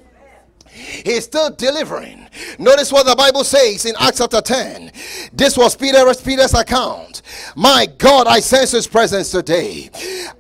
He's 0.66 1.26
still 1.26 1.52
delivering. 1.52 2.28
Notice 2.58 2.92
what 2.92 3.06
the 3.06 3.16
Bible 3.16 3.44
says 3.44 3.86
in 3.86 3.94
Acts 4.00 4.18
chapter 4.18 4.42
10. 4.42 4.92
This 5.34 5.56
was 5.56 5.76
Peter's 5.76 6.20
Peter's 6.20 6.56
account. 6.56 7.22
My 7.56 7.86
God, 8.00 8.26
I 8.26 8.40
sense 8.40 8.72
his 8.72 8.88
presence 8.88 9.30
today. 9.30 9.92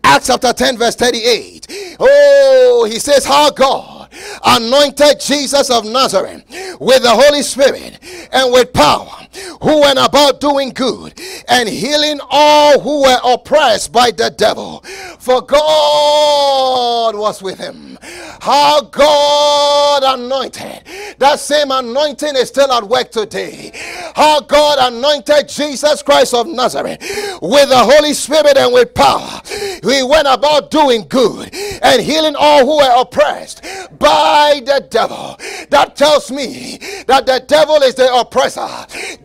Acts 0.03 0.25
chapter 0.25 0.53
10, 0.53 0.79
verse 0.79 0.95
38. 0.95 1.97
Oh, 1.99 2.87
he 2.89 2.97
says, 2.97 3.25
How 3.25 3.51
God 3.51 3.96
anointed 4.45 5.19
Jesus 5.19 5.69
of 5.69 5.85
Nazareth 5.85 6.43
with 6.79 7.03
the 7.03 7.09
Holy 7.11 7.41
Spirit 7.41 7.99
and 8.31 8.51
with 8.51 8.73
power, 8.73 9.26
who 9.61 9.81
went 9.81 9.99
about 9.99 10.39
doing 10.39 10.69
good 10.69 11.19
and 11.47 11.67
healing 11.69 12.19
all 12.29 12.79
who 12.79 13.01
were 13.01 13.19
oppressed 13.23 13.91
by 13.91 14.11
the 14.11 14.29
devil. 14.29 14.83
For 15.19 15.41
God 15.41 17.15
was 17.15 17.41
with 17.41 17.57
him. 17.59 17.97
How 18.41 18.81
God 18.81 20.03
anointed. 20.03 20.83
That 21.17 21.39
same 21.39 21.71
anointing 21.71 22.35
is 22.35 22.49
still 22.49 22.71
at 22.71 22.83
work 22.83 23.11
today. 23.11 23.71
How 24.15 24.41
God 24.41 24.93
anointed 24.93 25.49
Jesus 25.49 26.01
Christ 26.03 26.33
of 26.33 26.47
Nazareth 26.47 26.99
with 27.41 27.69
the 27.69 27.77
Holy 27.77 28.13
Spirit 28.13 28.57
and 28.57 28.73
with 28.73 28.93
power. 28.93 29.41
He 29.47 30.03
went 30.03 30.27
about 30.27 30.71
doing 30.71 31.05
good 31.09 31.53
and 31.81 32.01
healing 32.01 32.35
all 32.37 32.65
who 32.65 32.77
were 32.77 33.01
oppressed 33.01 33.61
by 33.99 34.61
the 34.65 34.85
devil. 34.89 35.37
That 35.69 35.95
tells 35.95 36.31
me 36.31 36.77
that 37.07 37.25
the 37.25 37.43
devil 37.45 37.77
is 37.77 37.95
the 37.95 38.13
oppressor, 38.13 38.67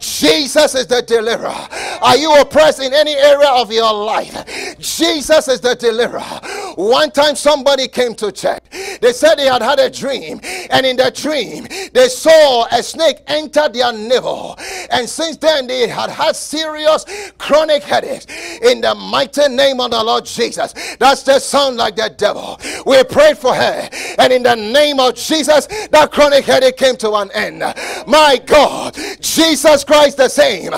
Jesus 0.02 0.74
is 0.74 0.88
the 0.88 1.00
deliverer. 1.00 1.54
Are 2.02 2.16
you 2.16 2.34
oppressed 2.40 2.82
in 2.82 2.92
any 2.92 3.14
area 3.14 3.48
of 3.48 3.70
your 3.70 3.92
life? 3.92 4.76
Jesus 4.80 5.46
is 5.46 5.60
the 5.60 5.76
deliverer. 5.76 6.40
One 6.74 7.12
time 7.12 7.36
somebody 7.36 7.86
came 7.86 8.14
to 8.16 8.32
check. 8.32 8.68
They 9.00 9.12
said 9.12 9.36
they 9.36 9.46
had 9.46 9.62
had 9.62 9.78
a 9.78 9.88
dream, 9.88 10.40
and 10.70 10.84
in 10.84 10.96
the 10.96 11.12
dream, 11.14 11.68
they 11.92 12.08
saw 12.08 12.66
a 12.72 12.82
snake 12.82 13.18
enter 13.28 13.68
their 13.68 13.92
navel. 13.92 14.58
And 14.90 15.08
since 15.08 15.36
then, 15.36 15.68
they 15.68 15.86
had 15.86 16.10
had 16.10 16.34
serious 16.34 17.06
chronic 17.38 17.84
headaches. 17.84 18.26
In 18.62 18.80
the 18.80 18.96
mighty 18.96 19.48
name 19.48 19.80
of 19.80 19.92
the 19.92 20.02
Lord 20.02 20.24
Jesus, 20.24 20.74
that's 20.98 21.22
the 21.22 21.38
sound 21.38 21.76
like 21.76 21.94
the 21.94 22.12
devil. 22.16 22.60
We 22.84 23.04
prayed 23.04 23.38
for 23.38 23.54
her, 23.54 23.88
and 24.18 24.32
in 24.32 24.42
the 24.42 24.56
name 24.56 24.98
of 24.98 25.14
Jesus, 25.14 25.66
that 25.66 26.10
chronic 26.10 26.44
headache 26.44 26.76
came 26.76 26.96
to 26.96 27.12
an 27.12 27.30
end. 27.32 27.60
My 28.08 28.40
God, 28.44 28.96
Jesus 29.20 29.84
Christ 29.84 29.91
the 29.92 30.28
same 30.28 30.72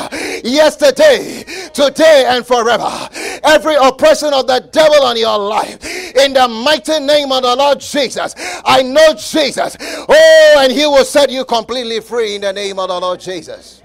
yesterday, 0.45 1.45
today, 1.73 2.25
and 2.27 2.47
forever. 2.47 3.09
Every 3.45 3.77
oppression 3.77 4.35
of 4.35 4.47
the 4.47 4.69
devil 4.73 5.03
on 5.03 5.17
your 5.17 5.39
life, 5.39 5.85
in 6.17 6.33
the 6.33 6.49
mighty 6.49 6.99
name 7.01 7.31
of 7.31 7.43
the 7.43 7.55
Lord 7.57 7.81
Jesus, 7.81 8.35
I 8.65 8.83
know 8.83 9.15
Jesus. 9.15 9.77
Oh, 9.81 10.57
and 10.59 10.73
he 10.73 10.87
will 10.87 11.05
set 11.05 11.31
you 11.31 11.45
completely 11.45 12.01
free 12.01 12.35
in 12.35 12.41
the 12.41 12.53
name 12.53 12.79
of 12.79 12.89
the 12.89 13.01
Lord 13.01 13.21
Jesus. 13.21 13.83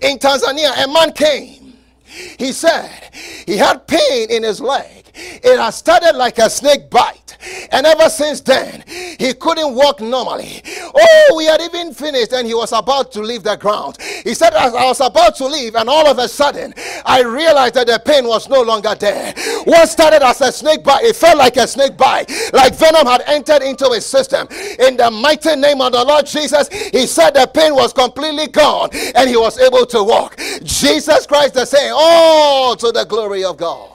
In 0.00 0.18
Tanzania, 0.18 0.84
a 0.84 0.92
man 0.92 1.12
came. 1.12 1.74
He 2.04 2.52
said 2.52 3.10
he 3.46 3.56
had 3.56 3.86
pain 3.86 4.30
in 4.30 4.42
his 4.42 4.60
leg. 4.60 5.03
It 5.14 5.58
has 5.58 5.76
started 5.76 6.16
like 6.16 6.38
a 6.38 6.50
snake 6.50 6.90
bite. 6.90 7.36
And 7.72 7.86
ever 7.86 8.08
since 8.08 8.40
then, 8.40 8.84
he 8.86 9.34
couldn't 9.34 9.74
walk 9.74 10.00
normally. 10.00 10.62
Oh, 10.94 11.34
we 11.36 11.46
had 11.46 11.60
even 11.60 11.92
finished 11.92 12.32
and 12.32 12.46
he 12.46 12.54
was 12.54 12.72
about 12.72 13.12
to 13.12 13.20
leave 13.20 13.42
the 13.42 13.56
ground. 13.56 13.98
He 14.00 14.34
said, 14.34 14.54
I 14.54 14.86
was 14.86 15.00
about 15.00 15.36
to 15.36 15.46
leave, 15.46 15.74
and 15.74 15.88
all 15.88 16.06
of 16.06 16.18
a 16.18 16.28
sudden, 16.28 16.74
I 17.04 17.22
realized 17.22 17.74
that 17.74 17.86
the 17.86 18.00
pain 18.04 18.26
was 18.26 18.48
no 18.48 18.62
longer 18.62 18.94
there. 18.94 19.34
What 19.64 19.88
started 19.88 20.22
as 20.22 20.40
a 20.40 20.52
snake 20.52 20.82
bite, 20.82 21.04
it 21.04 21.16
felt 21.16 21.38
like 21.38 21.56
a 21.56 21.66
snake 21.66 21.96
bite, 21.96 22.30
like 22.52 22.74
venom 22.74 23.06
had 23.06 23.22
entered 23.26 23.62
into 23.62 23.88
his 23.90 24.06
system. 24.06 24.46
In 24.78 24.96
the 24.96 25.10
mighty 25.10 25.56
name 25.56 25.80
of 25.80 25.92
the 25.92 26.04
Lord 26.04 26.26
Jesus, 26.26 26.68
he 26.68 27.06
said 27.06 27.30
the 27.32 27.46
pain 27.52 27.74
was 27.74 27.92
completely 27.92 28.48
gone 28.48 28.90
and 29.14 29.28
he 29.28 29.36
was 29.36 29.58
able 29.58 29.86
to 29.86 30.02
walk. 30.02 30.38
Jesus 30.62 31.26
Christ 31.26 31.54
the 31.54 31.64
same. 31.64 31.92
Oh, 31.94 32.76
to 32.78 32.92
the 32.92 33.04
glory 33.04 33.44
of 33.44 33.56
God. 33.56 33.93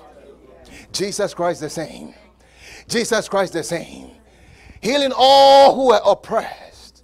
Jesus 0.91 1.33
Christ 1.33 1.61
the 1.61 1.69
same. 1.69 2.13
Jesus 2.87 3.29
Christ 3.29 3.53
the 3.53 3.63
same. 3.63 4.11
Healing 4.81 5.13
all 5.15 5.75
who 5.75 5.87
were 5.87 6.01
oppressed 6.05 7.03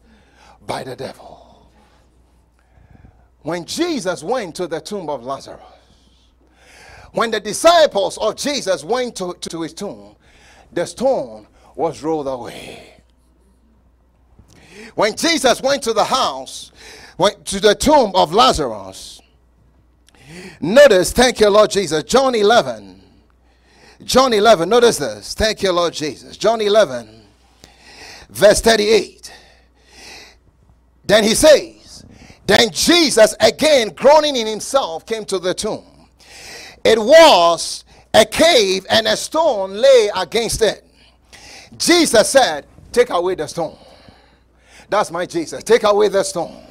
by 0.66 0.84
the 0.84 0.96
devil. 0.96 1.70
When 3.42 3.66
Jesus 3.66 4.24
went 4.24 4.56
to 4.56 4.68
the 4.68 4.82
tomb 4.82 5.10
of 5.10 5.24
Lazarus, 5.24 5.62
when 7.12 7.32
the 7.32 7.40
disciples 7.40 8.18
of 8.18 8.36
Jesus 8.36 8.84
went 8.84 9.16
to, 9.18 9.36
to 9.40 9.62
his 9.62 9.74
tomb, 9.74 10.16
the 10.74 10.86
stone 10.86 11.48
was 11.76 12.02
rolled 12.02 12.28
away. 12.28 12.96
When 14.96 15.16
Jesus 15.16 15.62
went 15.62 15.84
to 15.84 15.94
the 15.94 16.04
house, 16.04 16.72
went 17.18 17.46
to 17.46 17.60
the 17.60 17.76
tomb 17.76 18.12
of 18.16 18.34
Lazarus, 18.34 19.22
notice, 20.60 21.14
thank 21.14 21.40
you, 21.40 21.50
Lord 21.50 21.70
Jesus, 21.70 22.04
John 22.04 22.36
11, 22.36 23.02
John 24.04 24.34
11, 24.34 24.68
notice 24.68 24.98
this. 24.98 25.34
Thank 25.34 25.64
you, 25.64 25.72
Lord 25.72 25.94
Jesus. 25.94 26.38
John 26.38 26.62
11, 26.62 27.22
verse 28.30 28.62
38. 28.62 29.32
Then 31.06 31.24
he 31.24 31.36
says, 31.36 32.06
Then 32.46 32.72
Jesus, 32.72 33.36
again 33.40 33.90
groaning 33.90 34.36
in 34.36 34.48
himself, 34.48 35.06
came 35.06 35.26
to 35.26 35.40
the 35.40 35.54
tomb. 35.54 35.86
It 36.84 37.00
was 37.00 37.86
a 38.14 38.26
cave, 38.26 38.86
and 38.90 39.08
a 39.08 39.18
stone 39.18 39.74
lay 39.74 40.10
against 40.16 40.62
it. 40.62 40.86
Jesus 41.78 42.30
said, 42.30 42.66
Take 42.92 43.10
away 43.10 43.36
the 43.36 43.48
stone. 43.48 43.78
That's 44.90 45.12
my 45.12 45.26
Jesus. 45.26 45.64
Take 45.64 45.84
away 45.84 46.08
the 46.08 46.24
stone 46.24 46.66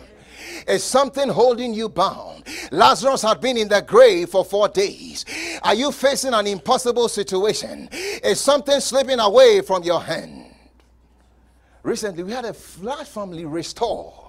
is 0.67 0.83
something 0.85 1.29
holding 1.29 1.75
you 1.75 1.89
bound. 1.89 2.45
Lazarus 2.71 3.23
had 3.23 3.41
been 3.41 3.57
in 3.57 3.69
the 3.69 3.83
grave 3.83 4.31
for 4.31 4.45
four 4.45 4.69
days. 4.69 5.25
Are 5.63 5.75
you 5.75 5.93
facing 5.93 6.35
an 6.35 6.47
impossible 6.47 7.09
situation? 7.09 7.89
Is 8.23 8.41
something 8.41 8.81
slipping 8.81 9.21
away 9.21 9.61
from 9.61 9.83
your 9.83 10.01
hand? 10.01 10.47
Recently, 11.83 12.23
we 12.23 12.33
had 12.33 12.47
a 12.47 12.55
large 12.81 13.09
family 13.09 13.45
restored 13.45 14.25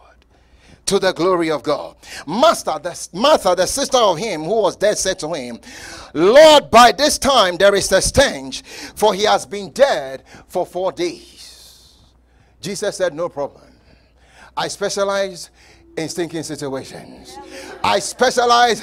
to 0.85 0.99
the 0.99 1.13
glory 1.13 1.49
of 1.49 1.63
God. 1.63 1.95
Master, 2.27 2.77
the, 2.81 3.09
Martha, 3.13 3.55
the 3.55 3.65
sister 3.65 3.97
of 3.97 4.17
him 4.17 4.43
who 4.43 4.61
was 4.61 4.75
dead, 4.75 4.97
said 4.97 5.17
to 5.19 5.33
him, 5.33 5.59
Lord, 6.13 6.69
by 6.69 6.91
this 6.91 7.17
time 7.17 7.57
there 7.57 7.73
is 7.75 7.91
a 7.91 8.01
stench, 8.01 8.61
for 8.61 9.13
he 9.13 9.23
has 9.23 9.45
been 9.45 9.71
dead 9.71 10.23
for 10.47 10.65
four 10.65 10.91
days. 10.91 11.95
Jesus 12.61 12.97
said, 12.97 13.13
No 13.13 13.29
problem. 13.29 13.63
I 14.57 14.67
specialize 14.67 15.49
in 15.97 16.09
stinking 16.09 16.43
situations. 16.43 17.37
I 17.83 17.99
specialize 17.99 18.81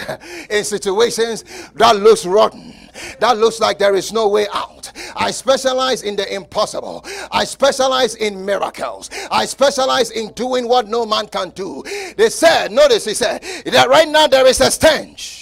in 0.51 0.65
situations 0.65 1.45
that 1.75 1.97
looks 1.97 2.25
rotten, 2.25 2.75
that 3.21 3.39
looks 3.39 3.61
like 3.61 3.79
there 3.79 3.95
is 3.95 4.13
no 4.13 4.29
way 4.29 4.47
out. 4.53 4.91
I 5.17 5.31
specialize 5.31 6.03
in 6.03 6.17
the 6.17 6.33
impossible. 6.35 7.05
I 7.31 7.45
specialize 7.45 8.15
in 8.17 8.45
miracles. 8.45 9.11
I 9.31 9.47
specialize 9.47 10.11
in 10.11 10.33
doing 10.33 10.69
what 10.69 10.89
no 10.89 11.07
man 11.07 11.27
can 11.27 11.51
do. 11.51 11.83
They 12.17 12.31
said, 12.31 12.73
notice 12.73 13.05
he 13.05 13.15
said 13.15 13.43
that 13.67 13.89
right 13.89 14.09
now 14.09 14.27
there 14.27 14.47
is 14.47 14.61
a 14.61 14.71
stench 14.71 15.42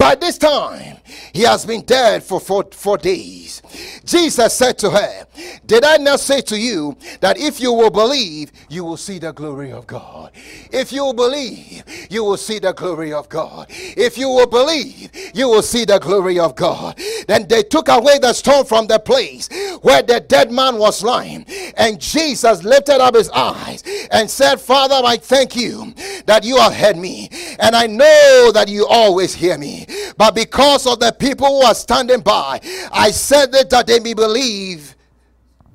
by 0.00 0.14
this 0.14 0.38
time, 0.38 0.96
he 1.34 1.42
has 1.42 1.66
been 1.66 1.82
dead 1.82 2.22
for 2.22 2.40
four, 2.40 2.64
four 2.72 2.96
days. 2.96 3.60
Jesus 4.04 4.54
said 4.54 4.78
to 4.78 4.90
her, 4.90 5.26
Did 5.66 5.84
I 5.84 5.98
not 5.98 6.20
say 6.20 6.40
to 6.40 6.58
you 6.58 6.96
that 7.20 7.38
if 7.38 7.60
you 7.60 7.70
will 7.72 7.90
believe, 7.90 8.50
you 8.70 8.82
will 8.82 8.96
see 8.96 9.18
the 9.18 9.32
glory 9.32 9.72
of 9.72 9.86
God? 9.86 10.30
If 10.72 10.90
you 10.90 11.04
will 11.04 11.12
believe, 11.12 11.84
you 12.10 12.24
will 12.24 12.38
see 12.38 12.58
the 12.58 12.72
glory 12.72 13.12
of 13.12 13.28
God. 13.28 13.66
If 13.68 14.16
you 14.16 14.28
will 14.28 14.46
believe, 14.46 15.10
you 15.34 15.48
will 15.48 15.62
see 15.62 15.84
the 15.84 15.98
glory 15.98 16.38
of 16.38 16.56
God. 16.56 16.98
Then 17.28 17.46
they 17.46 17.62
took 17.62 17.88
away 17.88 18.18
the 18.18 18.32
stone 18.32 18.64
from 18.64 18.86
the 18.86 18.98
place 18.98 19.50
where 19.82 20.02
the 20.02 20.20
dead 20.20 20.50
man 20.50 20.78
was 20.78 21.02
lying. 21.04 21.44
And 21.76 22.00
Jesus 22.00 22.64
lifted 22.64 23.00
up 23.02 23.14
his 23.14 23.28
eyes 23.30 23.84
and 24.10 24.30
said, 24.30 24.60
Father, 24.60 25.00
I 25.04 25.18
thank 25.18 25.54
you 25.54 25.92
that 26.24 26.42
you 26.42 26.56
have 26.56 26.74
heard 26.74 26.96
me. 26.96 27.28
And 27.58 27.76
I 27.76 27.86
know 27.86 28.50
that 28.54 28.68
you 28.68 28.86
always 28.86 29.34
hear 29.34 29.58
me. 29.58 29.86
But 30.16 30.34
because 30.34 30.86
of 30.86 31.00
the 31.00 31.12
people 31.12 31.46
who 31.46 31.62
are 31.62 31.74
standing 31.74 32.20
by, 32.20 32.60
I 32.92 33.10
said 33.10 33.54
it 33.54 33.70
that 33.70 33.86
they 33.86 34.00
may 34.00 34.14
believe 34.14 34.96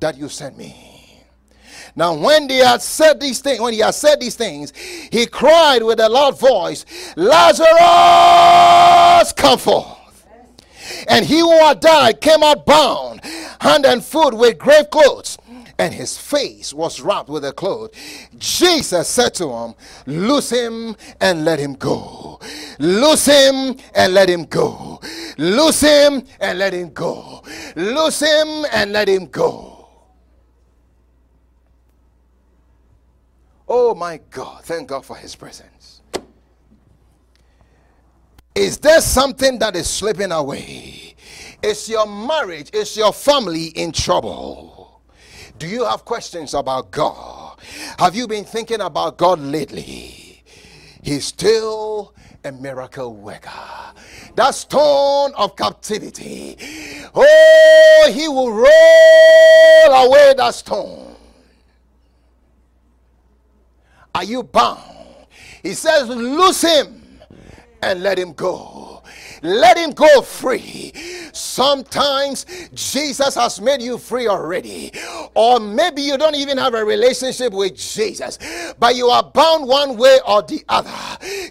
that 0.00 0.16
you 0.16 0.28
sent 0.28 0.56
me. 0.56 1.24
Now, 1.94 2.12
when 2.14 2.46
they 2.46 2.56
had 2.56 2.82
said 2.82 3.20
these 3.20 3.40
things, 3.40 3.58
when 3.58 3.72
he 3.72 3.78
had 3.80 3.94
said 3.94 4.20
these 4.20 4.34
things, 4.34 4.74
he 4.76 5.26
cried 5.26 5.82
with 5.82 5.98
a 5.98 6.08
loud 6.08 6.38
voice, 6.38 6.84
Lazarus, 7.16 7.72
come 9.32 9.58
forth. 9.58 10.26
And 11.08 11.24
he 11.24 11.40
who 11.40 11.58
had 11.58 11.80
died 11.80 12.20
came 12.20 12.42
out 12.42 12.66
bound, 12.66 13.24
hand 13.60 13.86
and 13.86 14.04
foot 14.04 14.34
with 14.34 14.58
grave 14.58 14.90
clothes 14.90 15.38
and 15.78 15.92
his 15.92 16.16
face 16.16 16.72
was 16.72 17.00
wrapped 17.00 17.28
with 17.28 17.44
a 17.44 17.52
cloth. 17.52 17.90
Jesus 18.38 19.08
said 19.08 19.34
to 19.34 19.48
him, 19.48 19.74
Loose 20.06 20.50
him 20.50 20.96
and 21.20 21.44
let 21.44 21.58
him 21.58 21.74
go. 21.74 22.40
Loose 22.78 23.26
him 23.26 23.76
and 23.94 24.14
let 24.14 24.28
him 24.28 24.44
go. 24.44 25.00
Loose 25.38 25.80
him 25.80 26.22
and 26.40 26.58
let 26.58 26.72
him 26.72 26.92
go. 26.92 27.42
Loose 27.74 28.20
him 28.20 28.64
and 28.72 28.92
let 28.92 29.08
him 29.08 29.26
go. 29.26 29.88
Oh 33.68 33.94
my 33.94 34.20
God, 34.30 34.64
thank 34.64 34.88
God 34.88 35.04
for 35.04 35.16
his 35.16 35.34
presence. 35.34 36.00
Is 38.54 38.78
there 38.78 39.00
something 39.00 39.58
that 39.58 39.76
is 39.76 39.90
slipping 39.90 40.32
away? 40.32 41.14
Is 41.62 41.88
your 41.88 42.06
marriage, 42.06 42.70
is 42.72 42.96
your 42.96 43.12
family 43.12 43.66
in 43.66 43.92
trouble? 43.92 44.75
Do 45.58 45.66
you 45.66 45.84
have 45.84 46.04
questions 46.04 46.54
about 46.54 46.90
God? 46.90 47.58
Have 47.98 48.14
you 48.14 48.26
been 48.26 48.44
thinking 48.44 48.80
about 48.80 49.16
God 49.16 49.38
lately? 49.38 50.42
He's 51.02 51.24
still 51.24 52.14
a 52.44 52.52
miracle 52.52 53.14
worker. 53.14 53.50
That 54.34 54.54
stone 54.54 55.32
of 55.34 55.56
captivity. 55.56 56.56
Oh, 57.14 58.10
he 58.12 58.28
will 58.28 58.52
roll 58.52 60.06
away 60.06 60.34
that 60.36 60.54
stone. 60.54 61.16
Are 64.14 64.24
you 64.24 64.42
bound? 64.42 64.80
He 65.62 65.74
says, 65.74 66.08
Loose 66.08 66.62
him 66.62 67.20
and 67.82 68.02
let 68.02 68.18
him 68.18 68.32
go. 68.32 68.95
Let 69.46 69.78
him 69.78 69.92
go 69.92 70.22
free. 70.22 70.92
Sometimes 71.32 72.46
Jesus 72.74 73.34
has 73.34 73.60
made 73.60 73.80
you 73.80 73.98
free 73.98 74.26
already. 74.26 74.92
Or 75.34 75.60
maybe 75.60 76.02
you 76.02 76.18
don't 76.18 76.34
even 76.34 76.58
have 76.58 76.74
a 76.74 76.84
relationship 76.84 77.52
with 77.52 77.76
Jesus, 77.76 78.38
but 78.78 78.96
you 78.96 79.08
are 79.08 79.22
bound 79.22 79.68
one 79.68 79.96
way 79.96 80.18
or 80.26 80.42
the 80.42 80.64
other. 80.68 80.90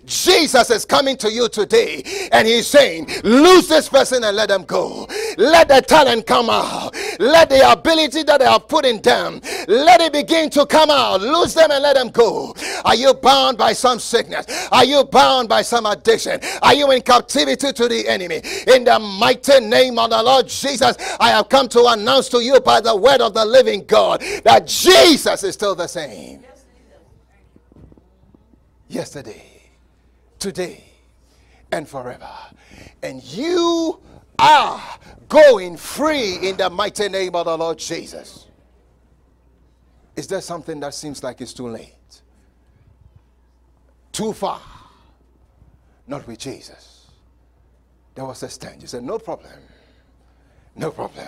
Jesus 0.05 0.69
is 0.69 0.85
coming 0.85 1.15
to 1.17 1.31
you 1.31 1.47
today 1.49 2.03
and 2.31 2.47
he's 2.47 2.67
saying, 2.67 3.07
Lose 3.23 3.67
this 3.67 3.87
person 3.87 4.23
and 4.23 4.35
let 4.35 4.49
them 4.49 4.63
go. 4.63 5.07
Let 5.37 5.67
the 5.67 5.81
talent 5.81 6.25
come 6.25 6.49
out. 6.49 6.95
Let 7.19 7.49
the 7.49 7.71
ability 7.71 8.23
that 8.23 8.39
they 8.39 8.45
have 8.45 8.67
put 8.67 8.85
in 8.85 9.01
them, 9.01 9.39
let 9.67 10.01
it 10.01 10.13
begin 10.13 10.49
to 10.51 10.65
come 10.65 10.89
out. 10.89 11.21
Lose 11.21 11.53
them 11.53 11.71
and 11.71 11.81
let 11.81 11.95
them 11.95 12.09
go. 12.09 12.55
Are 12.83 12.95
you 12.95 13.13
bound 13.13 13.57
by 13.57 13.73
some 13.73 13.99
sickness? 13.99 14.45
Are 14.71 14.85
you 14.85 15.03
bound 15.05 15.47
by 15.49 15.61
some 15.61 15.85
addiction? 15.85 16.39
Are 16.61 16.73
you 16.73 16.91
in 16.91 17.01
captivity 17.01 17.71
to 17.71 17.84
the 17.87 18.07
enemy? 18.07 18.41
In 18.67 18.83
the 18.83 18.99
mighty 18.99 19.59
name 19.59 19.99
of 19.99 20.09
the 20.09 20.21
Lord 20.21 20.47
Jesus, 20.47 20.95
I 21.19 21.29
have 21.29 21.49
come 21.49 21.67
to 21.69 21.85
announce 21.87 22.29
to 22.29 22.39
you 22.39 22.59
by 22.59 22.81
the 22.81 22.95
word 22.95 23.21
of 23.21 23.33
the 23.33 23.45
living 23.45 23.85
God 23.85 24.21
that 24.43 24.67
Jesus 24.67 25.43
is 25.43 25.53
still 25.53 25.75
the 25.75 25.87
same. 25.87 26.43
Yesterday, 28.87 29.43
today, 30.39 30.83
and 31.71 31.87
forever. 31.87 32.29
And 33.01 33.23
you 33.23 33.99
are 34.39 34.81
going 35.27 35.77
free 35.77 36.35
in 36.47 36.57
the 36.57 36.69
mighty 36.69 37.09
name 37.09 37.35
of 37.35 37.45
the 37.45 37.57
Lord 37.57 37.77
Jesus. 37.77 38.47
Is 40.15 40.27
there 40.27 40.41
something 40.41 40.79
that 40.79 40.93
seems 40.93 41.23
like 41.23 41.41
it's 41.41 41.53
too 41.53 41.67
late? 41.67 42.21
Too 44.11 44.31
far? 44.31 44.61
Not 46.07 46.25
with 46.27 46.39
Jesus. 46.39 46.94
There 48.15 48.25
was 48.25 48.41
a 48.43 48.49
stand. 48.49 48.81
You 48.81 48.87
said, 48.87 49.03
No 49.03 49.19
problem. 49.19 49.51
No 50.75 50.91
problem. 50.91 51.27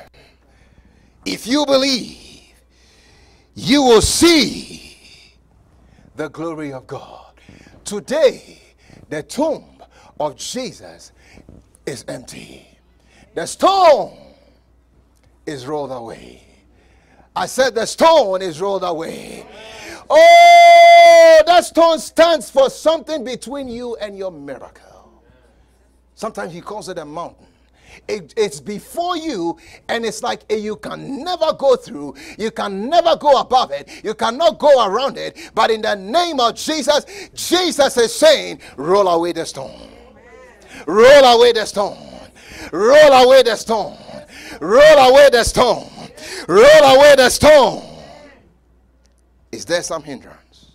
If 1.25 1.45
you 1.45 1.65
believe, 1.65 2.53
you 3.53 3.83
will 3.83 4.01
see 4.01 4.97
the 6.15 6.29
glory 6.29 6.73
of 6.73 6.87
God. 6.87 7.33
Today, 7.83 8.61
the 9.09 9.23
tomb 9.23 9.65
of 10.19 10.35
Jesus 10.35 11.11
is 11.85 12.05
empty. 12.07 12.67
The 13.35 13.45
stone 13.45 14.17
is 15.45 15.65
rolled 15.65 15.91
away. 15.91 16.43
I 17.35 17.45
said 17.45 17.75
the 17.75 17.85
stone 17.85 18.41
is 18.41 18.59
rolled 18.59 18.83
away. 18.83 19.45
Oh, 20.09 21.43
that 21.45 21.65
stone 21.65 21.99
stands 21.99 22.49
for 22.49 22.69
something 22.69 23.23
between 23.23 23.67
you 23.67 23.95
and 23.97 24.17
your 24.17 24.31
miracle. 24.31 24.86
Sometimes 26.17 26.51
he 26.51 26.61
calls 26.61 26.89
it 26.89 26.97
a 26.97 27.05
mountain. 27.05 27.45
It, 28.07 28.33
it's 28.35 28.59
before 28.59 29.15
you, 29.15 29.55
and 29.87 30.03
it's 30.03 30.23
like 30.23 30.41
you 30.49 30.75
can 30.77 31.23
never 31.23 31.53
go 31.53 31.75
through, 31.75 32.15
you 32.39 32.49
can 32.49 32.89
never 32.89 33.15
go 33.15 33.39
above 33.39 33.69
it, 33.69 34.03
you 34.03 34.15
cannot 34.15 34.57
go 34.57 34.83
around 34.83 35.19
it. 35.19 35.51
But 35.53 35.69
in 35.69 35.83
the 35.83 35.95
name 35.95 36.39
of 36.39 36.55
Jesus, 36.55 37.05
Jesus 37.35 37.97
is 37.97 38.15
saying, 38.15 38.61
Roll 38.77 39.07
away 39.07 39.31
the 39.31 39.45
stone. 39.45 39.91
Roll 40.87 41.23
away 41.23 41.51
the 41.51 41.65
stone. 41.65 41.99
Roll 42.71 43.13
away 43.13 43.43
the 43.43 43.55
stone. 43.55 43.95
Roll 44.59 44.97
away 44.97 45.29
the 45.31 45.43
stone. 45.43 45.87
Roll 46.47 46.83
away 46.83 47.13
the 47.15 47.29
stone. 47.29 47.83
Is 49.51 49.65
there 49.65 49.83
some 49.83 50.01
hindrance? 50.01 50.71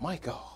My 0.00 0.16
God. 0.16 0.51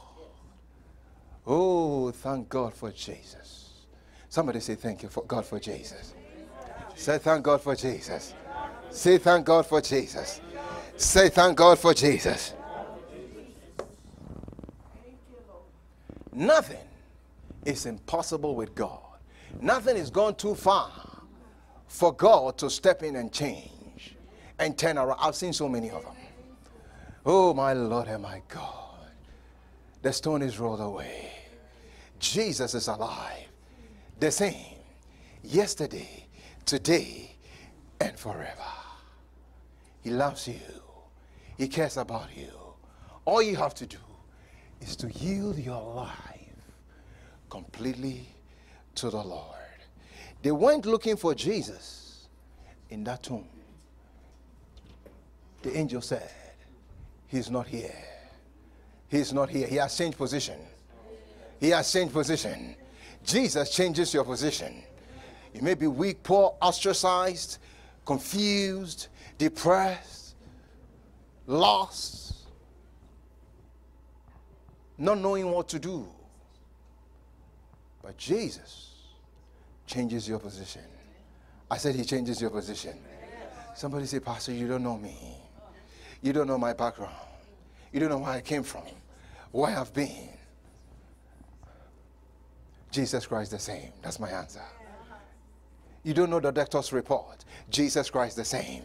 Oh, 1.47 2.11
thank 2.11 2.49
God 2.49 2.75
for 2.75 2.91
Jesus. 2.91 3.87
Somebody 4.29 4.61
say 4.61 4.75
thank 4.75 5.03
you 5.03 5.09
for 5.09 5.25
God 5.25 5.47
for 5.47 5.61
Jesus. 5.61 6.15
Say 6.97 7.19
thank 7.19 7.45
God 7.45 7.61
for 7.61 7.77
Jesus. 7.77 8.35
Say 8.91 9.19
thank 9.19 9.47
God 9.47 9.67
for 9.67 9.81
Jesus. 9.81 10.41
Say 10.97 11.29
thank 11.29 11.57
God 11.57 11.79
for 11.79 11.95
Jesus. 11.95 12.55
Nothing 16.33 16.85
is 17.65 17.87
impossible 17.87 18.57
with 18.57 18.75
God. 18.75 19.01
Nothing 19.61 19.97
is 19.97 20.11
gone 20.11 20.35
too 20.35 20.55
far 20.55 20.91
for 21.87 22.13
God 22.13 22.59
to 22.59 22.69
step 22.69 23.03
in 23.03 23.17
and 23.17 23.33
change 23.33 24.17
and 24.59 24.77
turn 24.77 24.99
around. 24.99 25.19
I've 25.21 25.35
seen 25.37 25.53
so 25.53 25.69
many 25.69 25.91
of 25.91 26.03
them. 26.03 26.15
Oh, 27.25 27.55
my 27.55 27.73
Lord 27.73 28.09
and 28.09 28.23
my 28.23 28.43
God. 28.49 29.11
The 30.03 30.13
stone 30.13 30.43
is 30.43 30.59
rolled 30.59 30.81
away. 30.81 31.36
Jesus 32.19 32.75
is 32.75 32.89
alive. 32.89 33.49
The 34.19 34.31
same 34.31 34.77
yesterday, 35.43 36.27
today, 36.65 37.37
and 38.01 38.19
forever. 38.19 38.63
He 40.03 40.11
loves 40.11 40.47
you, 40.49 40.61
He 41.59 41.69
cares 41.69 41.97
about 41.97 42.29
you. 42.37 42.51
All 43.25 43.43
you 43.43 43.57
have 43.57 43.75
to 43.75 43.87
do 43.87 43.99
is 44.81 44.97
to 44.97 45.11
yield 45.13 45.59
your 45.59 45.83
life 45.95 46.13
completely 47.51 48.29
to 48.97 49.11
the 49.11 49.23
Lord. 49.23 49.55
They 50.43 50.53
went 50.53 50.87
looking 50.87 51.17
for 51.17 51.35
Jesus 51.35 52.29
in 52.91 53.03
that 53.05 53.23
tomb. 53.23 53.49
The 55.63 55.77
angel 55.77 56.01
said, 56.01 56.31
He's 57.27 57.51
not 57.51 57.67
here. 57.67 57.95
He's 59.09 59.33
not 59.33 59.51
here. 59.51 59.67
He 59.67 59.77
has 59.77 59.97
changed 59.97 60.19
position. 60.19 60.59
He 61.61 61.71
has 61.71 61.91
changed 61.91 62.13
position. 62.13 62.77
Jesus 63.25 63.71
changes 63.71 64.13
your 64.13 64.25
position. 64.25 64.83
You 65.55 65.63
may 65.63 65.75
be 65.75 65.87
weak, 65.87 66.23
poor, 66.23 66.55
ostracized, 66.61 67.59
confused, 68.05 69.09
depressed, 69.39 70.35
lost, 71.47 72.35
not 74.99 75.19
knowing 75.19 75.51
what 75.51 75.69
to 75.69 75.79
do. 75.79 76.07
But 78.03 78.17
Jesus 78.17 78.95
changes 79.87 80.29
your 80.29 80.39
position. 80.39 80.83
I 81.71 81.79
said 81.79 81.95
he 81.95 82.05
changes 82.05 82.41
your 82.41 82.51
position. 82.51 82.97
Somebody 83.75 84.07
say, 84.07 84.21
Pastor, 84.21 84.53
you 84.53 84.69
don't 84.69 84.83
know 84.83 84.97
me. 84.97 85.37
You 86.23 86.33
don't 86.33 86.47
know 86.47 86.59
my 86.59 86.73
background. 86.73 87.15
You 87.93 88.01
don't 88.01 88.09
know 88.09 88.19
where 88.19 88.31
I 88.31 88.41
came 88.41 88.63
from, 88.63 88.83
where 89.53 89.77
I've 89.77 89.93
been. 89.93 90.36
Jesus 92.97 93.27
Christ 93.27 93.51
the 93.51 93.59
same. 93.59 93.93
That's 94.01 94.19
my 94.19 94.31
answer. 94.31 94.63
You 96.03 96.15
don't 96.15 96.31
know 96.31 96.41
the 96.41 96.51
doctor's 96.51 96.95
report. 96.95 97.45
Jesus 97.69 98.09
Christ 98.09 98.37
the 98.37 98.45
same. 98.45 98.85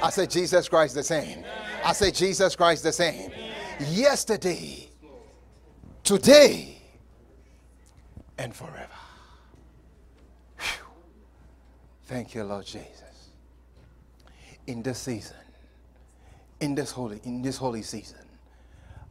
I 0.00 0.10
said, 0.10 0.30
Jesus 0.30 0.68
Christ 0.68 0.94
the 0.94 1.02
same. 1.02 1.44
I 1.84 1.92
said, 1.92 2.14
Jesus 2.14 2.54
Christ 2.54 2.84
the 2.84 2.92
same. 2.92 3.32
Yesterday, 3.80 4.88
today, 6.04 6.78
and 8.38 8.54
forever. 8.54 9.00
Whew. 10.58 10.86
Thank 12.04 12.36
you, 12.36 12.44
Lord 12.44 12.66
Jesus. 12.66 13.30
In 14.68 14.80
this 14.80 14.98
season, 15.00 15.36
in 16.60 16.76
this 16.76 16.92
holy, 16.92 17.20
in 17.24 17.42
this 17.42 17.56
holy 17.56 17.82
season, 17.82 18.28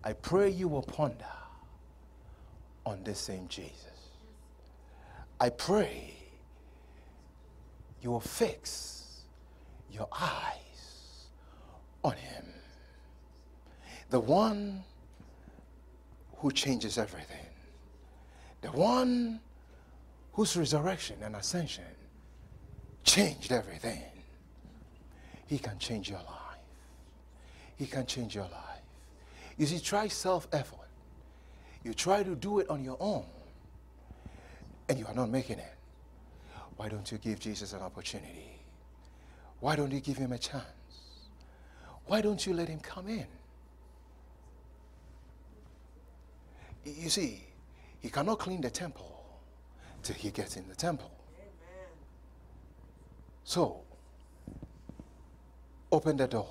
I 0.02 0.14
pray 0.14 0.50
you 0.50 0.70
will 0.70 0.84
ponder 0.84 1.26
on 2.86 3.04
this 3.04 3.20
same 3.20 3.50
Jesus. 3.50 3.89
I 5.40 5.50
pray 5.50 6.14
you 8.02 8.12
will 8.12 8.20
fix 8.20 9.24
your 9.92 10.08
eyes 10.12 11.26
on 12.04 12.14
him. 12.14 12.46
The 14.10 14.20
one 14.20 14.84
who 16.38 16.52
changes 16.52 16.98
everything. 16.98 17.46
The 18.62 18.72
one 18.72 19.40
whose 20.34 20.56
resurrection 20.58 21.18
and 21.24 21.36
ascension 21.36 21.84
changed 23.04 23.52
everything. 23.52 24.04
He 25.48 25.58
can 25.58 25.78
change 25.80 26.10
your 26.10 26.20
life. 26.20 26.36
He 27.78 27.86
can 27.86 28.06
change 28.06 28.36
your 28.36 28.46
life. 28.46 28.82
You 29.58 29.66
see, 29.66 29.80
try 29.80 30.08
self 30.08 30.48
effort. 30.52 30.88
You 31.84 31.94
try 31.94 32.24
to 32.24 32.36
do 32.36 32.60
it 32.60 32.70
on 32.70 32.84
your 32.84 32.98
own, 33.00 33.26
and 34.90 34.98
you 34.98 35.06
are 35.06 35.14
not 35.14 35.30
making 35.30 35.60
it. 35.60 35.74
Why 36.76 36.90
don't 36.90 37.10
you 37.12 37.20
give 37.20 37.40
Jesus 37.40 37.74
an 37.74 37.82
opportunity? 37.82 38.60
Why 39.60 39.76
don't 39.76 39.92
you 39.92 40.00
give 40.00 40.18
him 40.18 40.32
a 40.32 40.38
chance? 40.38 40.66
Why 42.08 42.22
don't 42.22 42.46
you 42.46 42.54
let 42.54 42.68
him 42.68 42.80
come 42.80 43.08
in? 43.08 43.28
You 46.86 47.10
see, 47.10 47.44
he 48.00 48.10
cannot 48.10 48.40
clean 48.40 48.62
the 48.62 48.70
temple 48.70 49.24
till 50.02 50.16
he 50.16 50.32
gets 50.32 50.58
in 50.58 50.68
the 50.68 50.76
temple. 50.76 51.12
Amen. 51.38 51.90
So, 53.44 53.82
open 55.92 56.18
the 56.18 56.28
door 56.28 56.48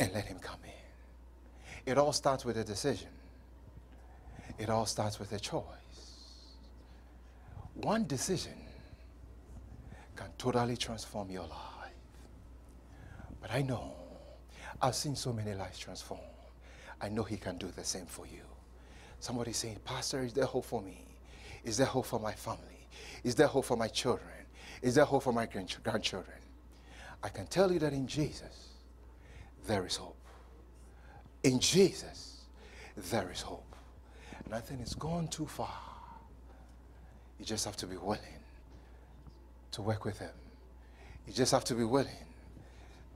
and 0.00 0.12
let 0.14 0.24
him 0.24 0.38
come 0.38 0.60
in. 0.64 1.92
It 1.92 1.98
all 1.98 2.12
starts 2.12 2.44
with 2.44 2.56
a 2.56 2.64
decision, 2.64 3.10
it 4.58 4.70
all 4.70 4.86
starts 4.86 5.18
with 5.18 5.32
a 5.32 5.38
choice. 5.38 5.62
One 7.74 8.06
decision 8.06 8.52
can 10.16 10.28
totally 10.38 10.76
transform 10.76 11.30
your 11.30 11.42
life. 11.42 11.60
But 13.40 13.50
I 13.50 13.62
know, 13.62 13.92
I've 14.80 14.94
seen 14.94 15.16
so 15.16 15.32
many 15.32 15.54
lives 15.54 15.78
transform. 15.78 16.20
I 17.00 17.08
know 17.08 17.24
He 17.24 17.36
can 17.36 17.58
do 17.58 17.68
the 17.74 17.84
same 17.84 18.06
for 18.06 18.26
you. 18.26 18.42
Somebody 19.18 19.52
saying, 19.52 19.78
Pastor, 19.84 20.22
is 20.22 20.32
there 20.32 20.44
hope 20.44 20.64
for 20.64 20.80
me? 20.82 21.04
Is 21.64 21.76
there 21.76 21.86
hope 21.86 22.06
for 22.06 22.20
my 22.20 22.32
family? 22.32 22.86
Is 23.22 23.34
there 23.34 23.46
hope 23.46 23.64
for 23.64 23.76
my 23.76 23.88
children? 23.88 24.28
Is 24.82 24.94
there 24.94 25.04
hope 25.04 25.22
for 25.24 25.32
my 25.32 25.46
grandchildren? 25.46 26.36
I 27.22 27.28
can 27.28 27.46
tell 27.46 27.72
you 27.72 27.78
that 27.80 27.92
in 27.92 28.06
Jesus, 28.06 28.68
there 29.66 29.86
is 29.86 29.96
hope. 29.96 30.16
In 31.42 31.58
Jesus, 31.58 32.42
there 32.96 33.30
is 33.32 33.40
hope. 33.40 33.74
Nothing 34.50 34.80
is 34.80 34.94
gone 34.94 35.28
too 35.28 35.46
far. 35.46 35.93
You 37.38 37.44
just 37.44 37.64
have 37.64 37.76
to 37.76 37.86
be 37.86 37.96
willing 37.96 38.20
to 39.72 39.82
work 39.82 40.04
with 40.04 40.18
Him. 40.18 40.30
You 41.26 41.32
just 41.32 41.52
have 41.52 41.64
to 41.64 41.74
be 41.74 41.84
willing 41.84 42.12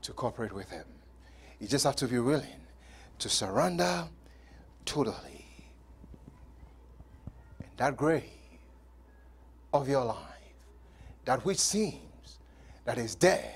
to 0.01 0.13
cooperate 0.13 0.53
with 0.53 0.69
Him. 0.69 0.85
You 1.59 1.67
just 1.67 1.85
have 1.85 1.95
to 1.97 2.07
be 2.07 2.19
willing 2.19 2.47
to 3.19 3.29
surrender 3.29 4.07
totally. 4.85 5.45
And 7.59 7.69
that 7.77 7.95
grave 7.95 8.23
of 9.73 9.87
your 9.87 10.05
life, 10.05 10.17
that 11.25 11.45
which 11.45 11.59
seems 11.59 12.39
that 12.85 12.97
is 12.97 13.15
dead 13.15 13.55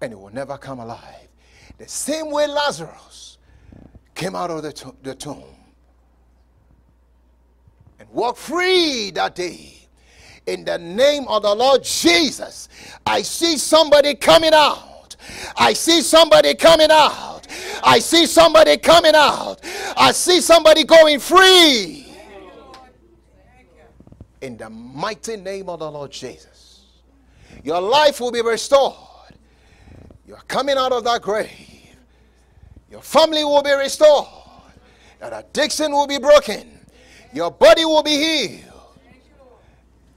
and 0.00 0.12
it 0.12 0.18
will 0.18 0.32
never 0.32 0.56
come 0.56 0.78
alive, 0.78 1.28
the 1.78 1.88
same 1.88 2.30
way 2.30 2.46
Lazarus 2.46 3.38
came 4.14 4.34
out 4.34 4.50
of 4.50 4.62
the, 4.62 4.92
the 5.02 5.14
tomb 5.14 5.44
and 8.08 8.16
walked 8.16 8.38
free 8.38 9.10
that 9.12 9.34
day. 9.34 9.74
In 10.46 10.64
the 10.64 10.78
name 10.78 11.28
of 11.28 11.42
the 11.42 11.54
Lord 11.54 11.84
Jesus, 11.84 12.68
I 13.06 13.22
see 13.22 13.58
somebody 13.58 14.14
coming 14.14 14.52
out. 14.54 15.16
I 15.56 15.74
see 15.74 16.00
somebody 16.00 16.54
coming 16.54 16.90
out. 16.90 17.46
I 17.82 17.98
see 17.98 18.24
somebody 18.26 18.78
coming 18.78 19.14
out. 19.14 19.60
I 19.96 20.12
see 20.12 20.40
somebody 20.40 20.84
going 20.84 21.20
free. 21.20 22.06
In 24.40 24.56
the 24.56 24.70
mighty 24.70 25.36
name 25.36 25.68
of 25.68 25.80
the 25.80 25.90
Lord 25.90 26.12
Jesus, 26.12 26.84
your 27.64 27.80
life 27.80 28.20
will 28.20 28.30
be 28.30 28.40
restored. 28.40 28.94
You're 30.26 30.36
coming 30.48 30.76
out 30.78 30.92
of 30.92 31.04
that 31.04 31.22
grave. 31.22 31.50
Your 32.90 33.02
family 33.02 33.44
will 33.44 33.62
be 33.62 33.72
restored. 33.72 34.28
That 35.18 35.32
addiction 35.32 35.92
will 35.92 36.06
be 36.06 36.18
broken. 36.18 36.77
Your 37.32 37.50
body 37.50 37.84
will 37.84 38.02
be 38.02 38.16
healed. 38.16 38.62